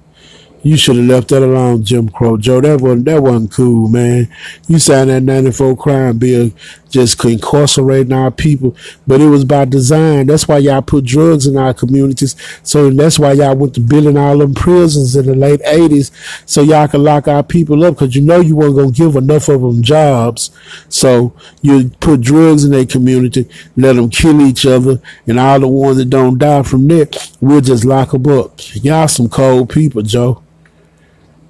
You 0.64 0.78
should 0.78 0.96
have 0.96 1.04
left 1.04 1.28
that 1.28 1.42
alone, 1.42 1.84
Jim 1.84 2.08
Crow 2.08 2.38
Joe. 2.38 2.62
That 2.62 2.80
wasn't 2.80 3.04
that 3.04 3.22
wasn't 3.22 3.52
cool, 3.52 3.86
man. 3.88 4.28
You 4.66 4.78
signed 4.78 5.10
that 5.10 5.20
94 5.20 5.76
crime 5.76 6.16
bill 6.16 6.52
just 6.88 7.22
incarcerating 7.22 8.12
our 8.12 8.30
people, 8.30 8.74
but 9.06 9.20
it 9.20 9.26
was 9.26 9.44
by 9.44 9.66
design. 9.66 10.26
That's 10.26 10.48
why 10.48 10.58
y'all 10.58 10.80
put 10.80 11.04
drugs 11.04 11.46
in 11.46 11.58
our 11.58 11.74
communities. 11.74 12.34
So 12.62 12.88
that's 12.88 13.18
why 13.18 13.32
y'all 13.32 13.56
went 13.56 13.74
to 13.74 13.80
building 13.80 14.16
all 14.16 14.38
them 14.38 14.54
prisons 14.54 15.16
in 15.16 15.26
the 15.26 15.34
late 15.34 15.60
80s, 15.60 16.12
so 16.48 16.62
y'all 16.62 16.88
could 16.88 17.00
lock 17.00 17.28
our 17.28 17.42
people 17.42 17.84
up, 17.84 17.96
because 17.96 18.16
you 18.16 18.22
know 18.22 18.40
you 18.40 18.56
weren't 18.56 18.76
gonna 18.76 18.90
give 18.90 19.16
enough 19.16 19.50
of 19.50 19.60
them 19.60 19.82
jobs. 19.82 20.50
So 20.88 21.34
you 21.60 21.90
put 22.00 22.22
drugs 22.22 22.64
in 22.64 22.70
their 22.70 22.86
community, 22.86 23.50
let 23.76 23.96
them 23.96 24.08
kill 24.08 24.40
each 24.40 24.64
other, 24.64 25.02
and 25.26 25.38
all 25.38 25.60
the 25.60 25.68
ones 25.68 25.98
that 25.98 26.08
don't 26.08 26.38
die 26.38 26.62
from 26.62 26.86
that, 26.88 27.32
we'll 27.40 27.60
just 27.60 27.84
lock 27.84 28.12
them 28.12 28.26
up. 28.28 28.52
Y'all 28.76 29.08
some 29.08 29.28
cold 29.28 29.68
people, 29.68 30.00
Joe. 30.00 30.40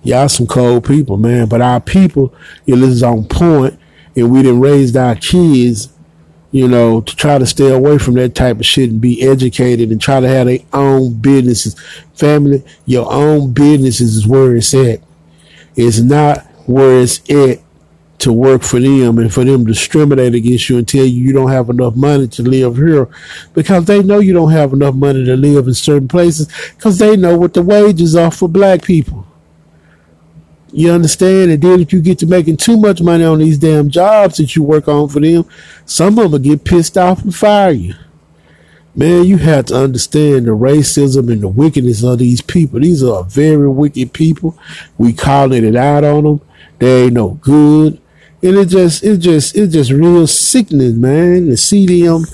Y'all 0.04 0.28
some 0.28 0.46
cold 0.46 0.84
people, 0.84 1.16
man. 1.16 1.48
But 1.48 1.62
our 1.62 1.80
people, 1.80 2.34
know, 2.66 2.86
is 2.86 3.02
on 3.02 3.24
point, 3.24 3.78
and 4.14 4.30
we 4.30 4.42
didn't 4.42 4.60
raise 4.60 4.94
our 4.94 5.14
kids, 5.16 5.88
you 6.52 6.68
know, 6.68 7.00
to 7.00 7.16
try 7.16 7.38
to 7.38 7.46
stay 7.46 7.72
away 7.72 7.96
from 7.96 8.14
that 8.14 8.34
type 8.34 8.58
of 8.58 8.66
shit 8.66 8.90
and 8.90 9.00
be 9.00 9.22
educated 9.22 9.90
and 9.90 10.00
try 10.00 10.20
to 10.20 10.28
have 10.28 10.46
their 10.46 10.60
own 10.74 11.14
businesses. 11.14 11.74
Family, 12.14 12.62
your 12.84 13.10
own 13.10 13.54
businesses 13.54 14.14
is 14.14 14.26
where 14.26 14.54
it's 14.54 14.74
at. 14.74 15.00
It's 15.74 16.00
not 16.00 16.44
where 16.66 17.00
it's 17.00 17.18
at 17.30 17.60
to 18.18 18.32
work 18.32 18.62
for 18.62 18.78
them 18.78 19.18
and 19.18 19.32
for 19.32 19.44
them 19.44 19.66
to 19.66 19.72
discriminate 19.72 20.34
against 20.34 20.68
you 20.68 20.78
and 20.78 20.86
tell 20.86 21.04
you 21.04 21.22
you 21.24 21.32
don't 21.32 21.50
have 21.50 21.68
enough 21.68 21.96
money 21.96 22.28
to 22.28 22.42
live 22.42 22.76
here 22.76 23.08
because 23.54 23.84
they 23.86 24.02
know 24.02 24.18
you 24.18 24.32
don't 24.32 24.52
have 24.52 24.72
enough 24.72 24.94
money 24.94 25.24
to 25.24 25.36
live 25.36 25.66
in 25.66 25.74
certain 25.74 26.08
places 26.08 26.46
because 26.74 26.98
they 26.98 27.16
know 27.16 27.36
what 27.36 27.54
the 27.54 27.62
wages 27.62 28.14
are 28.14 28.30
for 28.30 28.48
black 28.48 28.82
people. 28.82 29.26
You 30.74 30.90
understand? 30.90 31.52
And 31.52 31.62
then 31.62 31.80
if 31.80 31.92
you 31.92 32.02
get 32.02 32.18
to 32.18 32.26
making 32.26 32.56
too 32.56 32.76
much 32.76 33.00
money 33.00 33.22
on 33.22 33.38
these 33.38 33.58
damn 33.58 33.88
jobs 33.90 34.38
that 34.38 34.56
you 34.56 34.64
work 34.64 34.88
on 34.88 35.08
for 35.08 35.20
them, 35.20 35.44
some 35.86 36.18
of 36.18 36.24
them 36.24 36.32
will 36.32 36.38
get 36.40 36.64
pissed 36.64 36.98
off 36.98 37.22
and 37.22 37.32
fire 37.32 37.70
you. 37.70 37.94
Man, 38.96 39.24
you 39.24 39.36
have 39.38 39.66
to 39.66 39.76
understand 39.76 40.46
the 40.46 40.50
racism 40.50 41.30
and 41.30 41.42
the 41.42 41.48
wickedness 41.48 42.02
of 42.02 42.18
these 42.18 42.40
people. 42.40 42.80
These 42.80 43.04
are 43.04 43.22
very 43.22 43.68
wicked 43.68 44.12
people. 44.12 44.58
We 44.98 45.12
calling 45.12 45.64
it 45.64 45.76
out 45.76 46.02
on 46.02 46.24
them. 46.24 46.40
They 46.80 47.04
ain't 47.04 47.12
no 47.12 47.30
good. 47.40 48.00
And 48.42 48.56
it 48.56 48.66
just, 48.66 49.04
it 49.04 49.18
just, 49.18 49.56
it 49.56 49.68
just 49.68 49.92
real 49.92 50.26
sickening, 50.26 51.00
man, 51.00 51.46
to 51.46 51.56
see 51.56 52.02
them 52.02 52.24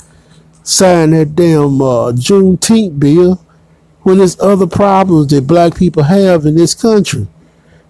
sign 0.62 1.11
that 1.11 1.35
damn 1.35 1.83
uh, 1.83 2.12
Juneteenth 2.12 2.98
bill 2.98 3.44
when 4.00 4.16
there's 4.16 4.40
other 4.40 4.66
problems 4.66 5.26
that 5.29 5.46
black 5.46 5.76
people 5.76 6.05
have 6.05 6.46
in 6.46 6.57
this 6.57 6.74
country. 6.74 7.29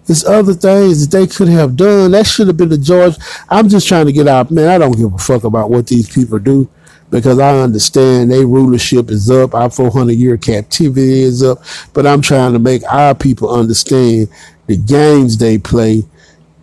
There's 0.05 0.25
other 0.25 0.53
things 0.53 1.07
that 1.07 1.17
they 1.17 1.27
could 1.27 1.47
have 1.47 1.75
done. 1.75 2.11
That 2.11 2.27
should 2.27 2.47
have 2.47 2.57
been 2.57 2.69
the 2.69 2.77
George. 2.77 3.15
I'm 3.49 3.69
just 3.69 3.87
trying 3.87 4.07
to 4.07 4.11
get 4.11 4.27
out. 4.27 4.51
Man, 4.51 4.67
I 4.67 4.77
don't 4.77 4.97
give 4.97 5.13
a 5.13 5.17
fuck 5.17 5.43
about 5.43 5.69
what 5.69 5.87
these 5.87 6.13
people 6.13 6.39
do 6.39 6.69
because 7.11 7.39
I 7.39 7.59
understand 7.59 8.31
their 8.31 8.47
rulership 8.47 9.11
is 9.11 9.29
up, 9.29 9.53
our 9.53 9.69
400 9.69 10.13
year 10.13 10.37
captivity 10.37 11.21
is 11.21 11.43
up, 11.43 11.59
but 11.93 12.07
I'm 12.07 12.21
trying 12.21 12.53
to 12.53 12.59
make 12.59 12.83
our 12.85 13.13
people 13.13 13.53
understand 13.53 14.29
the 14.67 14.77
games 14.77 15.37
they 15.37 15.57
play 15.57 16.03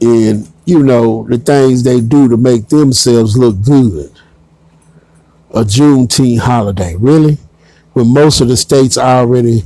and, 0.01 0.51
you 0.65 0.83
know, 0.83 1.27
the 1.29 1.39
things 1.39 1.83
they 1.83 2.01
do 2.01 2.29
to 2.29 2.37
make 2.37 2.69
themselves 2.69 3.37
look 3.37 3.61
good. 3.63 4.11
A 5.51 5.65
Juneteenth 5.65 6.41
holiday, 6.41 6.97
really? 6.97 7.39
When 7.93 8.13
most 8.13 8.41
of 8.41 8.49
the 8.49 8.57
states 8.57 8.97
already, 8.97 9.65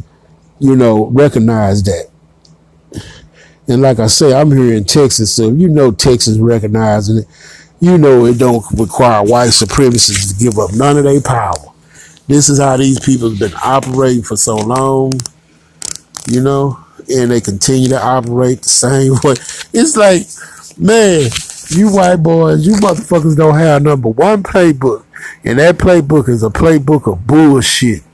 you 0.58 0.74
know, 0.74 1.06
recognize 1.06 1.82
that. 1.84 2.11
And 3.68 3.80
like 3.80 3.98
I 3.98 4.08
say, 4.08 4.34
I'm 4.34 4.50
here 4.50 4.74
in 4.74 4.84
Texas, 4.84 5.34
so 5.34 5.50
you 5.50 5.68
know 5.68 5.92
Texas 5.92 6.38
recognizing 6.38 7.18
it 7.18 7.26
you 7.82 7.98
know 7.98 8.26
it 8.26 8.38
don't 8.38 8.64
require 8.78 9.24
white 9.24 9.48
supremacists 9.48 10.32
to 10.32 10.44
give 10.44 10.56
up 10.56 10.72
none 10.72 10.96
of 10.96 11.02
their 11.02 11.20
power. 11.20 11.72
This 12.28 12.48
is 12.48 12.60
how 12.60 12.76
these 12.76 13.00
people 13.00 13.30
have 13.30 13.40
been 13.40 13.54
operating 13.60 14.22
for 14.22 14.36
so 14.36 14.54
long, 14.54 15.10
you 16.28 16.40
know, 16.40 16.78
and 17.12 17.32
they 17.32 17.40
continue 17.40 17.88
to 17.88 18.00
operate 18.00 18.62
the 18.62 18.68
same 18.68 19.12
way. 19.24 19.34
It's 19.74 19.96
like, 19.96 20.22
man, 20.78 21.28
you 21.70 21.92
white 21.92 22.22
boys, 22.22 22.64
you 22.64 22.74
motherfuckers 22.74 23.36
don't 23.36 23.58
have 23.58 23.82
number 23.82 24.10
one 24.10 24.44
playbook, 24.44 25.04
and 25.42 25.58
that 25.58 25.78
playbook 25.78 26.28
is 26.28 26.44
a 26.44 26.50
playbook 26.50 27.12
of 27.12 27.26
bullshit. 27.26 28.04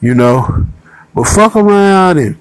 You 0.00 0.14
know, 0.14 0.66
but 1.14 1.28
fuck 1.28 1.54
around 1.54 2.18
and 2.18 2.36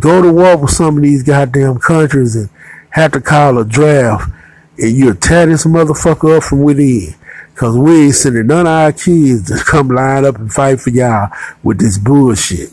go 0.00 0.22
to 0.22 0.32
war 0.32 0.56
with 0.56 0.70
some 0.70 0.96
of 0.96 1.02
these 1.02 1.22
goddamn 1.22 1.78
countries 1.78 2.36
and 2.36 2.50
have 2.90 3.12
to 3.12 3.20
call 3.20 3.58
a 3.58 3.64
draft 3.64 4.30
and 4.78 4.96
you'll 4.96 5.14
tear 5.14 5.46
this 5.46 5.66
motherfucker 5.66 6.38
up 6.38 6.44
from 6.44 6.62
within. 6.62 7.14
Cause 7.54 7.78
we 7.78 8.06
ain't 8.06 8.14
sending 8.16 8.48
none 8.48 8.66
of 8.66 8.72
our 8.72 8.92
kids 8.92 9.46
to 9.46 9.62
come 9.64 9.88
line 9.88 10.24
up 10.24 10.36
and 10.36 10.52
fight 10.52 10.80
for 10.80 10.90
y'all 10.90 11.30
with 11.62 11.78
this 11.78 11.98
bullshit. 11.98 12.70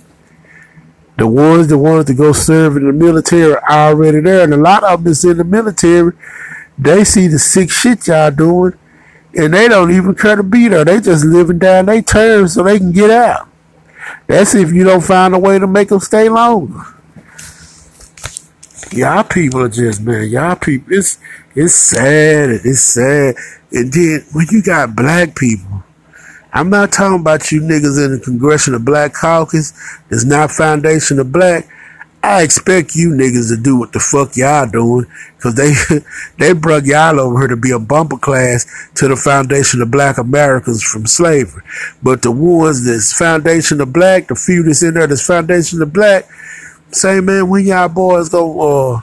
The 1.18 1.28
ones 1.28 1.68
that 1.68 1.78
wanted 1.78 2.08
to 2.08 2.16
go 2.16 2.32
serve 2.32 2.78
in 2.78 2.88
the 2.88 2.94
military 2.94 3.54
are 3.54 3.90
already 3.90 4.22
there, 4.22 4.44
and 4.44 4.54
a 4.56 4.58
lot 4.58 4.84
of 4.84 5.04
them 5.04 5.12
is 5.12 5.24
in 5.24 5.38
the 5.38 5.44
military. 5.44 6.14
They 6.80 7.04
see 7.04 7.28
the 7.28 7.38
sick 7.38 7.70
shit 7.70 8.08
y'all 8.08 8.32
doing, 8.32 8.74
and 9.36 9.54
they 9.54 9.68
don't 9.68 9.92
even 9.92 10.16
care 10.16 10.36
to 10.36 10.42
be 10.42 10.68
there. 10.68 10.84
They 10.84 11.00
just 11.00 11.26
living 11.26 11.60
down 11.60 11.86
their 11.86 12.02
terms 12.02 12.56
so 12.56 12.64
they 12.64 12.80
can 12.80 12.92
get 12.92 13.12
out. 13.12 13.48
That's 14.26 14.56
if 14.56 14.72
you 14.74 14.84
don't 14.84 15.04
find 15.04 15.36
a 15.36 15.40
way 15.40 15.60
to 15.60 15.68
make 15.68 15.90
them 15.90 16.00
stay 16.00 16.28
longer. 16.28 16.82
Y'all 18.92 19.24
people 19.24 19.62
are 19.62 19.70
just 19.70 20.02
man, 20.02 20.30
y'all 20.30 20.56
people. 20.56 20.94
It's 20.94 21.18
it's 21.56 21.76
sad. 21.76 22.50
It's 22.64 22.82
sad. 22.82 23.36
And 23.72 23.92
then 23.94 24.26
when 24.34 24.48
you 24.52 24.62
got 24.62 24.96
black 24.96 25.36
people, 25.36 25.84
I'm 26.54 26.70
not 26.70 26.92
talking 26.92 27.22
about 27.22 27.52
you 27.52 27.62
niggas 27.62 28.04
in 28.04 28.18
the 28.18 28.22
Congressional 28.24 28.80
Black 28.80 29.14
Caucus. 29.14 29.72
That's 30.10 30.26
not 30.26 30.52
Foundation 30.52 31.20
of 31.20 31.32
Black. 31.32 31.70
I 32.24 32.44
expect 32.44 32.94
you 32.96 33.10
niggas 33.10 33.50
to 33.50 33.60
do 33.60 33.78
what 33.78 33.94
the 33.94 34.00
fuck 34.00 34.36
y'all 34.36 34.70
doing, 34.70 35.08
cause 35.40 35.56
they 35.56 35.74
they 36.38 36.54
brought 36.54 36.86
y'all 36.86 37.20
over 37.20 37.40
here 37.40 37.48
to 37.48 37.56
be 37.56 37.72
a 37.72 37.80
bumper 37.80 38.18
class 38.18 38.90
to 38.96 39.08
the 39.08 39.16
Foundation 39.16 39.82
of 39.82 39.90
Black 39.90 40.20
Americans 40.20 40.84
from 40.84 41.08
slavery. 41.08 41.64
But 42.04 42.22
the 42.22 42.32
ones 42.32 42.86
that's 42.86 43.18
Foundation 43.18 43.82
of 43.82 43.92
Black, 43.92 44.28
the 44.28 44.36
few 44.36 44.62
that's 44.62 44.84
in 44.84 44.94
there 44.94 45.08
that's 45.08 45.26
Foundation 45.26 45.82
of 45.82 45.94
Black, 45.94 46.28
say 46.92 47.20
man, 47.22 47.50
when 47.50 47.66
y'all 47.66 47.88
boys 47.88 48.30
go 48.30 48.96
uh 48.96 49.02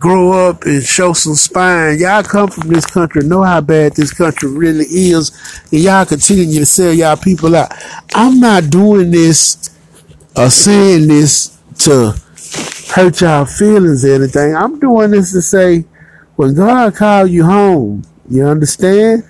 grow 0.00 0.48
up 0.48 0.64
and 0.64 0.82
show 0.82 1.12
some 1.12 1.34
spine. 1.34 1.98
Y'all 1.98 2.22
come 2.22 2.48
from 2.48 2.68
this 2.68 2.86
country, 2.86 3.22
know 3.22 3.42
how 3.42 3.60
bad 3.60 3.92
this 3.94 4.12
country 4.12 4.50
really 4.50 4.86
is, 4.86 5.30
and 5.70 5.80
y'all 5.80 6.06
continue 6.06 6.58
to 6.58 6.66
sell 6.66 6.92
y'all 6.92 7.16
people 7.16 7.54
out. 7.54 7.70
I'm 8.14 8.40
not 8.40 8.70
doing 8.70 9.10
this 9.10 9.70
or 10.34 10.48
saying 10.48 11.06
this 11.06 11.58
to 11.80 12.14
hurt 12.94 13.20
y'all 13.20 13.44
feelings 13.44 14.04
or 14.04 14.14
anything. 14.14 14.56
I'm 14.56 14.80
doing 14.80 15.10
this 15.10 15.32
to 15.32 15.42
say, 15.42 15.84
when 16.36 16.54
God 16.54 16.94
called 16.94 17.30
you 17.30 17.44
home, 17.44 18.02
you 18.28 18.46
understand? 18.46 19.24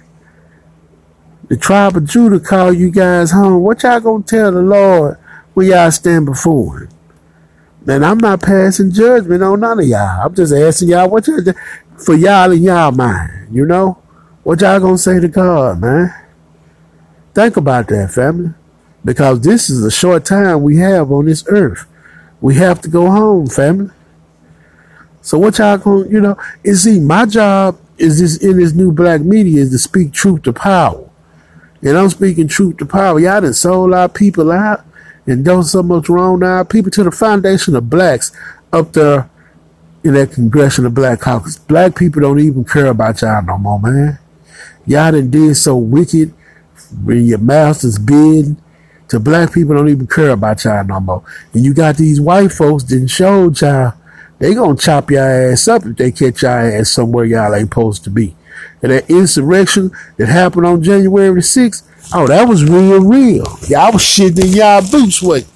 The 1.48 1.56
tribe 1.56 1.96
of 1.96 2.06
Judah 2.06 2.38
called 2.38 2.76
you 2.76 2.92
guys 2.92 3.32
home. 3.32 3.62
What 3.62 3.82
y'all 3.82 3.98
gonna 3.98 4.22
tell 4.22 4.52
the 4.52 4.62
Lord 4.62 5.18
when 5.54 5.66
y'all 5.66 5.90
stand 5.90 6.26
before 6.26 6.82
him? 6.82 6.89
And 7.86 8.04
I'm 8.04 8.18
not 8.18 8.42
passing 8.42 8.92
judgment 8.92 9.42
on 9.42 9.60
none 9.60 9.80
of 9.80 9.86
y'all. 9.86 10.26
I'm 10.26 10.34
just 10.34 10.52
asking 10.52 10.88
y'all 10.88 11.08
what 11.08 11.26
you 11.26 11.38
for 11.96 12.14
y'all 12.14 12.50
in 12.52 12.62
y'all 12.62 12.92
mind, 12.92 13.54
you 13.54 13.66
know? 13.66 13.98
What 14.42 14.60
y'all 14.60 14.80
gonna 14.80 14.98
say 14.98 15.20
to 15.20 15.28
God, 15.28 15.80
man? 15.80 16.14
Think 17.34 17.56
about 17.56 17.88
that, 17.88 18.10
family. 18.10 18.54
Because 19.04 19.40
this 19.40 19.70
is 19.70 19.82
the 19.82 19.90
short 19.90 20.24
time 20.24 20.62
we 20.62 20.76
have 20.78 21.10
on 21.10 21.26
this 21.26 21.44
earth. 21.48 21.86
We 22.40 22.54
have 22.56 22.80
to 22.82 22.88
go 22.88 23.10
home, 23.10 23.46
family. 23.46 23.90
So 25.22 25.38
what 25.38 25.58
y'all 25.58 25.78
gonna, 25.78 26.08
you 26.08 26.20
know, 26.20 26.36
and 26.64 26.76
see, 26.76 27.00
my 27.00 27.26
job 27.26 27.78
is 27.98 28.20
this 28.20 28.36
in 28.38 28.58
this 28.58 28.72
new 28.72 28.92
black 28.92 29.20
media 29.20 29.62
is 29.62 29.70
to 29.70 29.78
speak 29.78 30.12
truth 30.12 30.42
to 30.42 30.52
power. 30.52 31.08
And 31.82 31.96
I'm 31.96 32.10
speaking 32.10 32.48
truth 32.48 32.78
to 32.78 32.86
power. 32.86 33.20
Y'all 33.20 33.40
done 33.40 33.54
sold 33.54 33.94
our 33.94 34.08
people 34.08 34.52
out 34.52 34.84
and 35.30 35.44
done 35.44 35.64
so 35.64 35.82
much 35.82 36.08
wrong 36.08 36.40
now. 36.40 36.64
People 36.64 36.90
to 36.92 37.04
the 37.04 37.10
foundation 37.10 37.76
of 37.76 37.88
blacks 37.88 38.32
up 38.72 38.92
there 38.92 39.30
in 40.02 40.14
that 40.14 40.32
congressional 40.32 40.90
black 40.90 41.20
caucus. 41.20 41.58
Black 41.58 41.96
people 41.96 42.22
don't 42.22 42.40
even 42.40 42.64
care 42.64 42.86
about 42.86 43.20
y'all 43.22 43.42
no 43.42 43.58
more, 43.58 43.80
man. 43.80 44.18
Y'all 44.86 45.12
done 45.12 45.30
did 45.30 45.54
so 45.56 45.76
wicked 45.76 46.32
when 47.04 47.24
your 47.24 47.38
master's 47.38 47.98
bid 47.98 48.56
to 49.08 49.20
black 49.20 49.52
people 49.52 49.74
don't 49.74 49.88
even 49.88 50.06
care 50.06 50.30
about 50.30 50.64
y'all 50.64 50.84
no 50.84 51.00
more. 51.00 51.24
And 51.52 51.64
you 51.64 51.74
got 51.74 51.96
these 51.96 52.20
white 52.20 52.52
folks 52.52 52.84
didn't 52.84 53.08
show 53.08 53.50
y'all 53.50 53.94
they 54.38 54.54
gonna 54.54 54.76
chop 54.76 55.10
your 55.10 55.52
ass 55.52 55.68
up 55.68 55.84
if 55.84 55.96
they 55.96 56.10
catch 56.10 56.42
your 56.42 56.50
ass 56.50 56.90
somewhere 56.90 57.26
y'all 57.26 57.54
ain't 57.54 57.68
supposed 57.68 58.04
to 58.04 58.10
be. 58.10 58.34
And 58.82 58.90
that 58.90 59.10
insurrection 59.10 59.90
that 60.16 60.28
happened 60.28 60.66
on 60.66 60.82
January 60.82 61.34
the 61.34 61.40
6th, 61.40 61.82
Oh, 62.12 62.26
that 62.26 62.48
was 62.48 62.64
real, 62.64 63.00
real. 63.00 63.46
Y'all 63.68 63.92
was 63.92 64.02
shitting 64.02 64.44
in 64.44 64.52
y'all 64.52 64.82
boots. 64.90 65.22
Wait. 65.22 65.46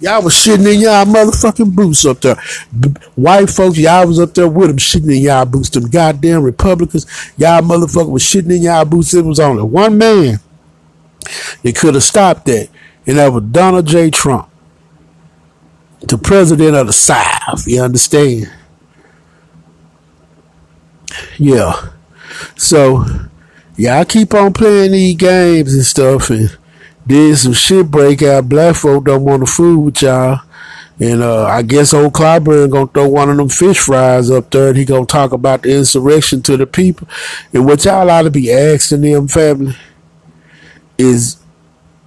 Y'all 0.00 0.20
was 0.20 0.34
shitting 0.34 0.74
in 0.74 0.80
y'all 0.80 1.04
motherfucking 1.04 1.76
boots 1.76 2.04
up 2.04 2.20
there. 2.20 2.34
White 3.14 3.48
folks, 3.48 3.78
y'all 3.78 4.04
was 4.08 4.18
up 4.18 4.34
there 4.34 4.48
with 4.48 4.68
them 4.68 4.76
shitting 4.76 5.16
in 5.16 5.22
y'all 5.22 5.44
boots. 5.44 5.70
Them 5.70 5.88
goddamn 5.88 6.42
Republicans, 6.42 7.06
y'all 7.36 7.62
motherfuckers 7.62 8.10
was 8.10 8.22
shitting 8.24 8.56
in 8.56 8.62
y'all 8.62 8.84
boots. 8.84 9.14
It 9.14 9.24
was 9.24 9.38
only 9.38 9.62
one 9.62 9.96
man 9.96 10.40
that 11.62 11.76
could 11.76 11.94
have 11.94 12.02
stopped 12.02 12.46
that, 12.46 12.68
and 13.06 13.18
that 13.18 13.32
was 13.32 13.44
Donald 13.44 13.86
J. 13.86 14.10
Trump, 14.10 14.48
the 16.00 16.18
president 16.18 16.74
of 16.74 16.88
the 16.88 16.92
South. 16.92 17.68
You 17.68 17.82
understand? 17.82 18.50
Yeah. 21.38 21.90
So 22.56 23.04
y'all 23.76 24.04
keep 24.04 24.34
on 24.34 24.52
playing 24.52 24.92
these 24.92 25.16
games 25.16 25.74
and 25.74 25.84
stuff 25.84 26.30
and 26.30 26.56
then 27.06 27.34
some 27.36 27.52
shit 27.52 27.90
break 27.90 28.22
out. 28.22 28.48
Black 28.48 28.76
folk 28.76 29.04
don't 29.04 29.24
want 29.24 29.44
to 29.44 29.52
fool 29.52 29.84
with 29.84 30.02
y'all. 30.02 30.40
And 31.00 31.22
uh, 31.22 31.46
I 31.46 31.62
guess 31.62 31.94
old 31.94 32.12
Clyburn 32.12 32.70
gonna 32.70 32.86
throw 32.86 33.08
one 33.08 33.30
of 33.30 33.36
them 33.36 33.48
fish 33.48 33.78
fries 33.78 34.30
up 34.30 34.50
there 34.50 34.68
and 34.68 34.76
he 34.76 34.84
gonna 34.84 35.06
talk 35.06 35.32
about 35.32 35.62
the 35.62 35.76
insurrection 35.76 36.42
to 36.42 36.56
the 36.56 36.66
people. 36.66 37.08
And 37.52 37.66
what 37.66 37.84
y'all 37.84 38.08
ought 38.08 38.22
to 38.22 38.30
be 38.30 38.52
asking 38.52 39.00
them 39.00 39.26
family 39.26 39.74
is 40.98 41.38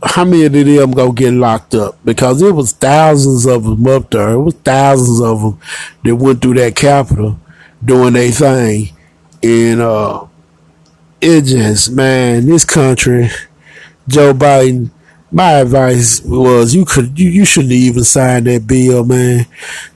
how 0.01 0.23
many 0.23 0.45
of 0.45 0.53
them 0.53 0.91
gonna 0.91 1.13
get 1.13 1.33
locked 1.33 1.75
up? 1.75 1.97
Because 2.05 2.41
it 2.41 2.53
was 2.53 2.71
thousands 2.71 3.45
of 3.45 3.63
them 3.63 3.85
up 3.87 4.11
there. 4.11 4.31
It 4.31 4.41
was 4.41 4.53
thousands 4.53 5.19
of 5.19 5.41
them 5.41 5.59
that 6.03 6.15
went 6.15 6.41
through 6.41 6.53
that 6.55 6.75
Capitol 6.75 7.39
doing 7.83 8.13
their 8.13 8.31
thing. 8.31 8.89
And 9.43 9.81
uh, 9.81 10.25
it 11.25 11.41
just 11.45 11.91
man, 11.91 12.45
this 12.45 12.63
country, 12.65 13.29
Joe 14.07 14.33
Biden. 14.33 14.91
My 15.31 15.53
advice 15.53 16.21
was 16.21 16.73
you 16.73 16.85
could 16.85 17.19
you, 17.19 17.29
you 17.29 17.45
shouldn't 17.45 17.73
even 17.73 18.03
sign 18.03 18.45
that 18.45 18.67
bill, 18.67 19.03
man. 19.03 19.47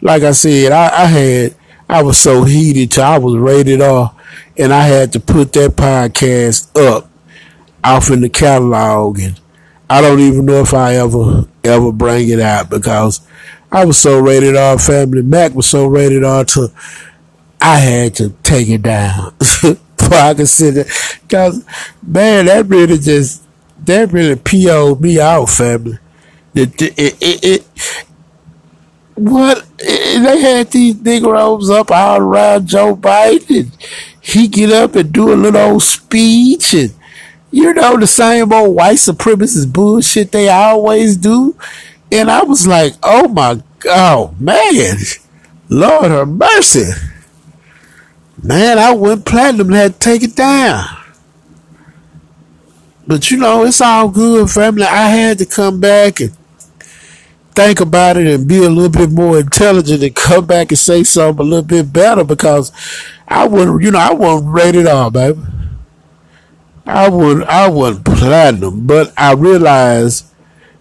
Like 0.01 0.23
I 0.23 0.31
said, 0.31 0.71
I, 0.71 1.03
I 1.03 1.05
had 1.05 1.55
I 1.87 2.03
was 2.03 2.17
so 2.17 2.43
heated 2.43 2.97
I 2.97 3.19
was 3.19 3.37
rated 3.37 3.79
off, 3.79 4.19
and 4.57 4.73
I 4.73 4.83
had 4.83 5.13
to 5.13 5.19
put 5.19 5.53
that 5.53 5.71
podcast 5.71 6.75
up 6.75 7.09
off 7.83 8.09
in 8.09 8.21
the 8.21 8.29
catalog 8.29 9.19
and 9.19 9.39
I 9.89 10.01
don't 10.01 10.19
even 10.19 10.45
know 10.45 10.61
if 10.61 10.73
I 10.73 10.95
ever 10.95 11.45
ever 11.63 11.91
bring 11.91 12.29
it 12.29 12.39
out 12.39 12.69
because 12.69 13.21
I 13.71 13.85
was 13.85 13.97
so 13.97 14.19
rated 14.19 14.55
R 14.55 14.77
family. 14.77 15.21
Mac 15.21 15.53
was 15.53 15.67
so 15.67 15.85
rated 15.85 16.23
R 16.23 16.43
to 16.45 16.71
I 17.61 17.77
had 17.77 18.15
to 18.15 18.29
take 18.43 18.67
it 18.69 18.81
down 18.81 19.33
before 20.09 20.69
I 20.69 20.71
there. 20.71 20.85
Cause 21.27 21.65
man, 22.01 22.45
that 22.45 22.65
really 22.67 22.97
just 22.97 23.43
that 23.85 24.11
really 24.11 24.35
PO'd 24.35 25.01
me 25.01 25.19
out, 25.19 25.49
family. 25.49 25.99
It, 26.53 26.81
it, 26.81 27.17
it, 27.21 27.43
it 27.43 28.05
what 29.15 29.65
they 29.77 30.41
had 30.41 30.71
these 30.71 30.99
Negroes 31.01 31.69
up 31.69 31.91
all 31.91 32.21
around 32.21 32.67
Joe 32.67 32.95
Biden. 32.95 33.71
He 34.21 34.47
get 34.47 34.71
up 34.71 34.95
and 34.95 35.11
do 35.11 35.33
a 35.33 35.35
little 35.35 35.61
old 35.61 35.83
speech 35.83 36.73
and 36.73 36.93
you 37.51 37.73
know 37.73 37.97
the 37.97 38.07
same 38.07 38.53
old 38.53 38.75
white 38.75 38.97
supremacist 38.97 39.71
bullshit 39.73 40.31
they 40.31 40.49
always 40.49 41.17
do. 41.17 41.55
And 42.11 42.29
I 42.29 42.43
was 42.43 42.65
like, 42.65 42.93
oh 43.03 43.27
my 43.27 43.61
god, 43.79 44.39
man, 44.41 44.97
Lord 45.69 46.11
have 46.11 46.27
mercy. 46.27 46.91
Man, 48.41 48.79
I 48.79 48.93
went 48.93 49.25
platinum 49.25 49.67
and 49.67 49.75
had 49.75 49.93
to 49.93 49.99
take 49.99 50.23
it 50.23 50.35
down. 50.35 50.85
But 53.05 53.29
you 53.31 53.37
know, 53.37 53.65
it's 53.65 53.81
all 53.81 54.07
good, 54.07 54.49
family. 54.49 54.83
I 54.83 55.09
had 55.09 55.39
to 55.39 55.45
come 55.45 55.79
back 55.79 56.21
and 56.21 56.31
think 57.53 57.81
about 57.81 58.15
it 58.15 58.27
and 58.27 58.47
be 58.47 58.63
a 58.63 58.69
little 58.69 58.89
bit 58.89 59.11
more 59.11 59.39
intelligent 59.39 60.03
and 60.03 60.15
come 60.15 60.45
back 60.45 60.71
and 60.71 60.79
say 60.79 61.03
something 61.03 61.45
a 61.45 61.49
little 61.49 61.65
bit 61.65 61.91
better 61.91 62.23
because 62.23 62.71
I 63.27 63.45
wouldn't, 63.45 63.83
you 63.83 63.91
know, 63.91 63.99
I 63.99 64.13
wasn't 64.13 64.53
rated 64.53 64.87
R, 64.87 65.11
baby. 65.11 65.41
I 66.85 67.09
wouldn't. 67.09 67.47
I 67.47 67.67
wasn't 67.67 68.05
platinum, 68.05 68.87
but 68.87 69.11
I 69.17 69.33
realized 69.33 70.27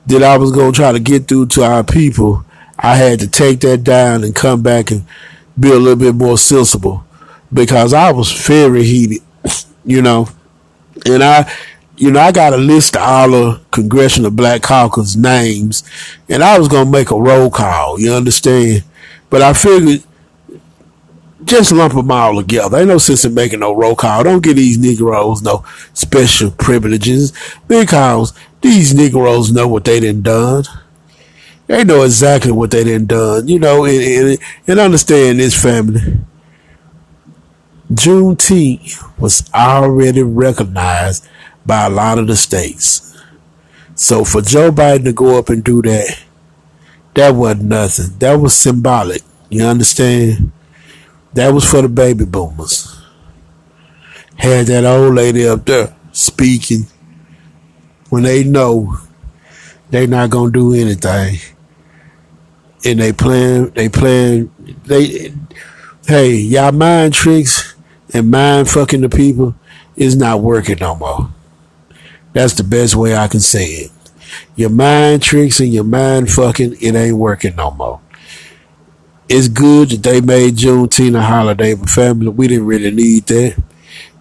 that 0.07 0.23
I 0.23 0.37
was 0.37 0.53
gonna 0.53 0.73
try 0.73 0.93
to 0.93 1.01
get 1.01 1.27
through 1.27 1.47
to 1.47 1.65
our 1.65 1.83
people. 1.83 2.45
I 2.79 2.95
had 2.95 3.19
to 3.21 3.27
take 3.27 3.61
that 3.61 3.83
down 3.83 4.23
and 4.23 4.35
come 4.35 4.63
back 4.63 4.93
and 4.93 5.05
be 5.59 5.71
a 5.71 5.77
little 5.77 5.97
bit 5.97 6.15
more 6.15 6.39
sensible 6.39 7.05
because 7.53 7.93
I 7.93 8.13
was 8.13 8.33
very 8.33 8.85
heated, 8.85 9.23
you 9.85 10.03
know. 10.03 10.29
And 11.07 11.23
I, 11.23 11.53
you 11.97 12.11
know, 12.11 12.21
I 12.21 12.33
got 12.33 12.53
a 12.53 12.57
list 12.57 12.97
of 12.97 13.03
all 13.03 13.31
the 13.31 13.61
Congressional 13.71 14.31
Black 14.31 14.63
Caucus 14.63 15.17
names, 15.17 15.85
and 16.29 16.43
I 16.43 16.59
was 16.59 16.69
gonna 16.69 16.91
make 16.91 17.11
a 17.11 17.21
roll 17.21 17.51
call. 17.51 18.01
You 18.01 18.13
understand? 18.13 18.85
But 19.31 19.43
I 19.43 19.53
figured 19.53 20.03
just 21.45 21.73
lump 21.73 21.95
them 21.95 22.11
all 22.11 22.37
together. 22.37 22.79
Ain't 22.79 22.89
no 22.89 22.99
sense 22.99 23.25
in 23.25 23.35
making 23.35 23.61
no 23.61 23.75
roll 23.75 23.97
call. 23.97 24.25
Don't 24.25 24.43
give 24.43 24.57
these 24.57 24.79
Negroes 24.79 25.43
no 25.43 25.65
special 25.95 26.51
privileges 26.51 27.33
because 27.67 28.33
these 28.61 28.95
Negroes 28.95 29.53
know 29.53 29.69
what 29.69 29.85
they 29.85 30.01
done 30.01 30.23
done. 30.23 30.65
They 31.67 31.85
know 31.85 32.03
exactly 32.03 32.53
what 32.53 32.71
they 32.71 32.85
done 32.85 33.07
done. 33.07 33.49
You 33.49 33.59
know, 33.59 33.85
and, 33.85 34.03
and, 34.03 34.39
and 34.67 34.79
understand 34.81 35.41
this 35.41 35.61
family. 35.61 36.01
Juneteenth 37.93 39.19
was 39.19 39.49
already 39.55 40.23
recognized 40.23 41.27
by 41.65 41.87
a 41.87 41.91
lot 41.91 42.19
of 42.19 42.27
the 42.27 42.37
states. 42.37 43.17
So 43.95 44.25
for 44.25 44.43
Joe 44.43 44.71
Biden 44.71 45.05
to 45.05 45.13
go 45.13 45.39
up 45.39 45.49
and 45.49 45.65
do 45.65 45.81
that, 45.83 46.19
that 47.15 47.35
wasn't 47.35 47.65
nothing. 47.65 48.19
That 48.19 48.37
was 48.37 48.55
symbolic. 48.55 49.23
You 49.49 49.65
understand? 49.65 50.53
That 51.33 51.55
was 51.55 51.69
for 51.69 51.83
the 51.83 51.89
baby 51.89 52.25
boomers. 52.25 53.01
Had 54.37 54.67
that 54.67 54.85
old 54.85 55.15
lady 55.15 55.47
up 55.47 55.65
there 55.65 55.97
speaking 56.13 56.87
when 58.11 58.23
they 58.23 58.45
know 58.45 58.99
they 59.91 60.07
not 60.07 60.31
gonna 60.31 60.53
do 60.53 60.75
anything. 60.75 61.39
And 62.85 63.01
they 63.01 63.13
plan 63.13 63.71
they 63.71 63.89
plan 63.89 64.51
they 64.85 65.35
hey, 66.07 66.35
y'all 66.37 66.71
mind 66.71 67.15
tricks 67.15 67.68
and 68.15 68.31
mind 68.31 68.69
fucking 68.69 69.01
the 69.01 69.09
people 69.09 69.55
is 69.97 70.17
not 70.17 70.41
working 70.41 70.79
no 70.81 70.95
more. 70.95 71.31
That's 72.33 72.55
the 72.55 72.65
best 72.65 72.95
way 72.95 73.17
I 73.17 73.29
can 73.29 73.41
say 73.41 73.65
it. 73.65 73.91
Your 74.57 74.71
mind 74.71 75.23
tricks 75.23 75.61
and 75.61 75.73
your 75.73 75.85
mind 75.85 76.31
fucking, 76.31 76.77
it 76.81 76.95
ain't 76.95 77.17
working 77.17 77.57
no 77.57 77.71
more. 77.71 78.01
It's 79.29 79.49
good 79.49 79.91
that 79.91 80.03
they 80.03 80.21
made 80.21 80.57
Juneteenth 80.57 81.17
a 81.17 81.23
holiday, 81.23 81.75
but 81.75 81.91
family, 81.91 82.29
we 82.29 82.49
didn't 82.49 82.67
really 82.67 82.91
need 82.91 83.27
that. 83.27 83.63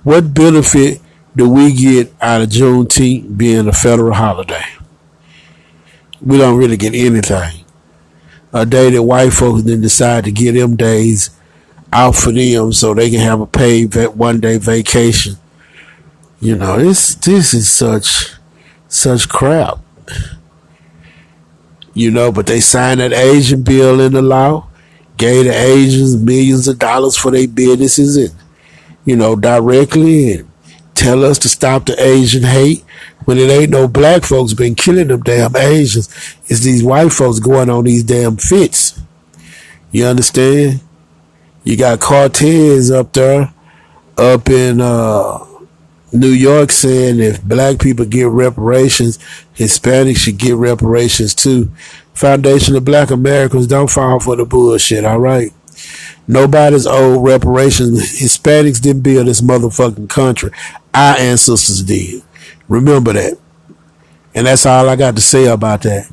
What 0.04 0.34
benefit 0.34 1.02
do 1.36 1.50
we 1.50 1.73
get 1.73 2.13
out 2.21 2.41
of 2.41 2.50
Juneteenth 2.50 3.38
being 3.38 3.67
a 3.67 3.73
federal 3.73 4.13
holiday? 4.13 4.65
We 6.21 6.38
don't 6.38 6.58
really 6.58 6.78
get 6.78 6.95
anything. 6.95 7.63
A 8.52 8.65
day 8.65 8.89
that 8.89 9.04
white 9.04 9.32
folks 9.32 9.63
then 9.63 9.82
decide 9.82 10.23
to 10.23 10.32
get 10.32 10.54
them 10.54 10.76
days 10.76 11.30
out 11.91 12.15
for 12.15 12.32
them 12.32 12.73
so 12.73 12.93
they 12.93 13.10
can 13.10 13.19
have 13.19 13.41
a 13.41 13.47
paid 13.47 13.93
one 14.15 14.39
day 14.39 14.58
vacation. 14.58 15.36
You 16.39 16.56
know, 16.56 16.78
this 16.78 17.15
this 17.15 17.54
is 17.54 17.69
such 17.69 18.34
such 18.88 19.28
crap. 19.30 19.80
You 21.93 22.12
know, 22.12 22.32
but 22.32 22.45
they 22.45 22.60
signed 22.60 23.00
that 23.00 23.12
Asian 23.12 23.63
bill 23.63 24.00
into 24.00 24.21
law, 24.21 24.67
gave 25.17 25.45
the 25.45 25.54
Asians 25.54 26.15
millions 26.15 26.67
of 26.67 26.78
dollars 26.78 27.17
for 27.17 27.32
their 27.32 27.47
businesses 27.47 28.17
and 28.17 28.34
you 29.08 29.15
know, 29.15 29.38
directly 29.38 30.34
and 30.34 30.52
tell 30.93 31.23
us 31.23 31.39
to 31.39 31.47
stop 31.47 31.86
the 31.86 31.95
Asian 32.04 32.43
hate 32.43 32.84
when 33.23 33.38
it 33.38 33.50
ain't 33.50 33.71
no 33.71 33.88
black 33.88 34.23
folks 34.23 34.54
been 34.54 34.76
killing 34.76 35.08
them 35.08 35.23
damn 35.23 35.56
Asians. 35.56 36.08
It's 36.47 36.60
these 36.60 36.84
white 36.84 37.13
folks 37.13 37.39
going 37.39 37.69
on 37.69 37.86
these 37.86 38.04
damn 38.04 38.36
fits. 38.36 39.00
You 39.91 40.06
understand? 40.06 40.82
You 41.67 41.75
got 41.75 41.99
Cortez 41.99 42.91
up 42.91 43.12
there, 43.12 43.53
up 44.17 44.47
in 44.47 44.80
uh, 44.80 45.45
New 46.13 46.30
York, 46.30 46.71
saying 46.71 47.19
if 47.19 47.43
black 47.43 47.80
people 47.82 48.06
get 48.06 48.30
reparations, 48.30 49.19
Hispanics 49.53 50.15
should 50.15 50.38
get 50.38 50.56
reparations 50.56 51.36
too. 51.36 51.69
Foundation 52.13 52.77
of 52.77 52.86
Black 52.86 53.12
Americans 53.12 53.67
don't 53.67 53.89
fall 53.89 54.17
for 54.21 54.38
the 54.38 54.45
bullshit. 54.45 55.03
All 55.03 55.19
right. 55.19 55.51
Nobody's 56.25 56.88
owed 56.88 57.25
reparations. 57.25 58.17
Hispanics 58.17 58.82
didn't 58.82 59.01
build 59.01 59.27
this 59.27 59.41
motherfucking 59.41 60.08
country. 60.08 60.51
Our 60.93 61.17
ancestors 61.17 61.84
did. 61.84 62.23
Remember 62.69 63.12
that. 63.12 63.38
And 64.34 64.47
that's 64.47 64.65
all 64.65 64.88
I 64.88 64.95
got 64.95 65.17
to 65.17 65.21
say 65.21 65.47
about 65.47 65.82
that. 65.82 66.10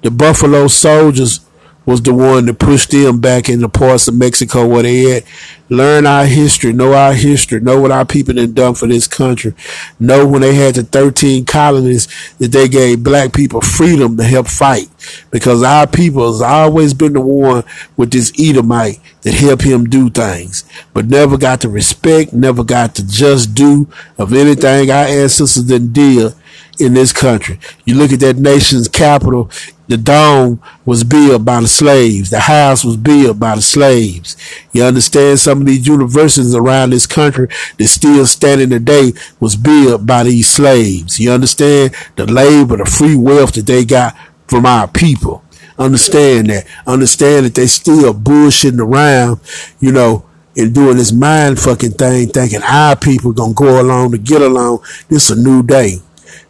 The 0.00 0.10
Buffalo 0.10 0.68
Soldiers 0.68 1.40
was 1.88 2.02
the 2.02 2.12
one 2.12 2.44
to 2.44 2.52
push 2.52 2.86
them 2.86 3.18
back 3.18 3.48
into 3.48 3.66
parts 3.66 4.08
of 4.08 4.14
Mexico 4.14 4.66
where 4.66 4.82
they 4.82 4.98
had. 5.04 5.24
Learn 5.70 6.06
our 6.06 6.26
history, 6.26 6.70
know 6.74 6.92
our 6.92 7.14
history, 7.14 7.60
know 7.60 7.80
what 7.80 7.90
our 7.90 8.04
people 8.04 8.36
had 8.36 8.54
done 8.54 8.74
for 8.74 8.86
this 8.86 9.06
country. 9.06 9.54
Know 9.98 10.26
when 10.26 10.42
they 10.42 10.54
had 10.54 10.74
the 10.74 10.82
13 10.82 11.46
colonies 11.46 12.08
that 12.38 12.48
they 12.48 12.68
gave 12.68 13.02
black 13.02 13.32
people 13.32 13.62
freedom 13.62 14.18
to 14.18 14.24
help 14.24 14.48
fight. 14.48 14.88
Because 15.30 15.62
our 15.62 15.86
people 15.86 16.30
has 16.30 16.42
always 16.42 16.92
been 16.92 17.14
the 17.14 17.22
one 17.22 17.64
with 17.96 18.10
this 18.10 18.34
Edomite 18.38 19.00
that 19.22 19.32
helped 19.32 19.62
him 19.62 19.88
do 19.88 20.10
things, 20.10 20.64
but 20.92 21.06
never 21.06 21.38
got 21.38 21.60
the 21.60 21.70
respect, 21.70 22.34
never 22.34 22.64
got 22.64 22.96
the 22.96 23.02
just 23.02 23.54
due 23.54 23.88
of 24.18 24.34
anything 24.34 24.90
our 24.90 25.06
ancestors 25.06 25.64
did 25.64 26.34
in 26.78 26.94
this 26.94 27.12
country. 27.14 27.58
You 27.86 27.94
look 27.94 28.12
at 28.12 28.20
that 28.20 28.36
nation's 28.36 28.88
capital, 28.88 29.50
the 29.88 29.96
dome 29.96 30.60
was 30.84 31.02
built 31.02 31.44
by 31.44 31.60
the 31.60 31.68
slaves. 31.68 32.30
The 32.30 32.40
house 32.40 32.84
was 32.84 32.96
built 32.96 33.40
by 33.40 33.56
the 33.56 33.62
slaves. 33.62 34.36
You 34.72 34.84
understand 34.84 35.40
some 35.40 35.62
of 35.62 35.66
these 35.66 35.86
universities 35.86 36.54
around 36.54 36.90
this 36.90 37.06
country 37.06 37.48
that 37.78 37.88
still 37.88 38.26
standing 38.26 38.68
today 38.70 39.12
was 39.40 39.56
built 39.56 40.04
by 40.04 40.24
these 40.24 40.48
slaves. 40.48 41.18
You 41.18 41.32
understand 41.32 41.94
the 42.16 42.26
labor, 42.26 42.76
the 42.76 42.84
free 42.84 43.16
wealth 43.16 43.52
that 43.54 43.66
they 43.66 43.84
got 43.84 44.14
from 44.46 44.66
our 44.66 44.86
people. 44.88 45.42
Understand 45.78 46.50
that. 46.50 46.66
Understand 46.86 47.46
that 47.46 47.54
they 47.54 47.66
still 47.66 48.12
bullshitting 48.12 48.80
around, 48.80 49.40
you 49.80 49.92
know, 49.92 50.24
and 50.56 50.74
doing 50.74 50.96
this 50.96 51.12
mind 51.12 51.58
fucking 51.58 51.92
thing, 51.92 52.28
thinking 52.28 52.62
our 52.62 52.96
people 52.96 53.32
gonna 53.32 53.54
go 53.54 53.80
along 53.80 54.10
to 54.10 54.18
get 54.18 54.42
along. 54.42 54.80
This 55.08 55.30
a 55.30 55.36
new 55.36 55.62
day. 55.62 56.00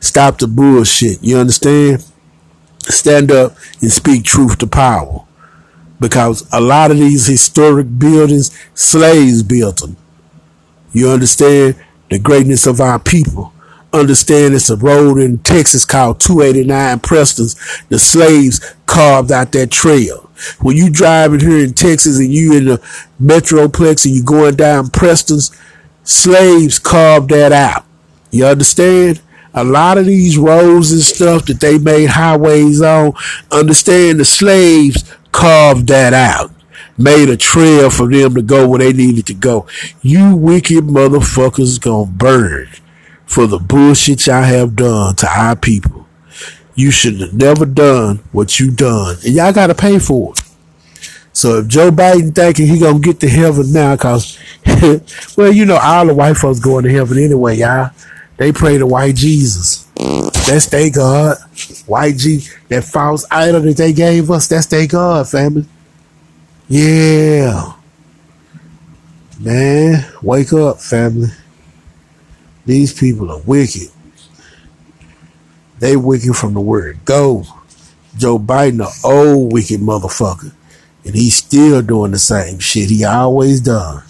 Stop 0.01 0.38
the 0.38 0.48
bullshit. 0.48 1.22
You 1.22 1.37
understand? 1.38 2.05
Stand 2.84 3.30
up 3.30 3.56
and 3.80 3.92
speak 3.92 4.24
truth 4.24 4.58
to 4.58 4.66
power. 4.66 5.24
Because 6.00 6.48
a 6.52 6.60
lot 6.60 6.90
of 6.90 6.98
these 6.98 7.26
historic 7.26 7.98
buildings, 7.98 8.56
slaves 8.74 9.42
built 9.42 9.78
them. 9.80 9.96
You 10.92 11.10
understand 11.10 11.76
the 12.10 12.18
greatness 12.18 12.66
of 12.66 12.80
our 12.80 12.98
people. 12.98 13.52
Understand 13.92 14.54
it's 14.54 14.70
a 14.70 14.76
road 14.76 15.18
in 15.18 15.38
Texas 15.38 15.84
called 15.84 16.20
289 16.20 17.00
Preston's. 17.00 17.56
The 17.88 17.98
slaves 17.98 18.74
carved 18.86 19.32
out 19.32 19.52
that 19.52 19.70
trail. 19.70 20.30
When 20.60 20.76
you 20.76 20.90
driving 20.90 21.40
here 21.40 21.64
in 21.64 21.74
Texas 21.74 22.18
and 22.18 22.32
you 22.32 22.56
in 22.56 22.66
the 22.66 22.78
Metroplex 23.20 24.04
and 24.04 24.14
you 24.14 24.22
going 24.22 24.56
down 24.56 24.90
Preston's, 24.90 25.50
slaves 26.04 26.78
carved 26.78 27.30
that 27.30 27.52
out. 27.52 27.84
You 28.30 28.46
understand? 28.46 29.20
A 29.58 29.64
lot 29.64 29.98
of 29.98 30.06
these 30.06 30.38
roads 30.38 30.92
and 30.92 31.00
stuff 31.00 31.46
that 31.46 31.60
they 31.60 31.78
made 31.78 32.10
highways 32.10 32.80
on, 32.80 33.12
understand 33.50 34.20
the 34.20 34.24
slaves 34.24 35.12
carved 35.32 35.88
that 35.88 36.14
out. 36.14 36.52
Made 36.96 37.28
a 37.28 37.36
trail 37.36 37.90
for 37.90 38.08
them 38.08 38.34
to 38.34 38.42
go 38.42 38.68
where 38.68 38.78
they 38.78 38.92
needed 38.92 39.26
to 39.26 39.34
go. 39.34 39.66
You 40.02 40.34
wicked 40.34 40.84
motherfuckers 40.84 41.80
gonna 41.80 42.10
burn 42.10 42.68
for 43.26 43.46
the 43.46 43.58
bullshit 43.58 44.26
y'all 44.26 44.42
have 44.42 44.74
done 44.74 45.14
to 45.16 45.28
our 45.28 45.54
people. 45.54 46.06
You 46.74 46.90
should 46.90 47.20
have 47.20 47.34
never 47.34 47.66
done 47.66 48.20
what 48.32 48.58
you 48.58 48.70
done. 48.70 49.16
And 49.24 49.34
y'all 49.34 49.52
gotta 49.52 49.74
pay 49.74 49.98
for 49.98 50.32
it. 50.32 50.42
So 51.32 51.58
if 51.58 51.68
Joe 51.68 51.90
Biden 51.90 52.34
thinking 52.34 52.66
he 52.66 52.80
gonna 52.80 52.98
get 52.98 53.20
to 53.20 53.28
heaven 53.28 53.72
now, 53.72 53.96
cause 53.96 54.38
well, 55.36 55.52
you 55.52 55.64
know, 55.64 55.76
all 55.76 56.06
the 56.06 56.14
white 56.14 56.36
folks 56.36 56.58
going 56.58 56.84
to 56.84 56.90
heaven 56.90 57.18
anyway, 57.18 57.58
y'all. 57.58 57.90
They 58.38 58.53
pray 58.53 58.79
to 58.79 58.87
white 58.87 59.16
Jesus. 59.16 59.85
That's 60.46 60.66
their 60.66 60.90
God. 60.90 61.37
White 61.87 62.16
G 62.16 62.46
that 62.68 62.85
false 62.85 63.27
idol 63.31 63.62
that 63.62 63.77
they 63.77 63.92
gave 63.92 64.31
us, 64.31 64.46
that's 64.46 64.66
their 64.66 64.87
God, 64.87 65.29
family. 65.29 65.66
Yeah. 66.68 67.72
Man, 69.40 70.07
wake 70.22 70.53
up, 70.53 70.81
family. 70.81 71.29
These 72.64 72.98
people 72.98 73.31
are 73.33 73.40
wicked. 73.40 73.88
They 75.81 75.96
wicked 75.96 76.37
from 76.37 76.55
the 76.55 76.61
word 76.61 77.05
go. 77.05 77.44
Joe 78.16 78.38
Biden, 78.38 78.85
an 78.85 78.92
old 79.05 79.53
wicked 79.53 79.81
motherfucker. 79.81 80.53
And 81.05 81.14
he's 81.14 81.37
still 81.37 81.83
doing 81.83 82.12
the 82.12 82.18
same 82.18 82.59
shit 82.59 82.90
he 82.90 83.05
always 83.05 83.61
done. 83.61 84.03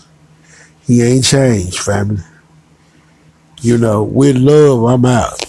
He 0.87 1.03
ain't 1.03 1.25
changed, 1.25 1.79
family. 1.79 2.23
You 3.61 3.77
know, 3.77 4.05
with 4.05 4.37
love, 4.37 4.85
I'm 4.85 5.05
out. 5.05 5.48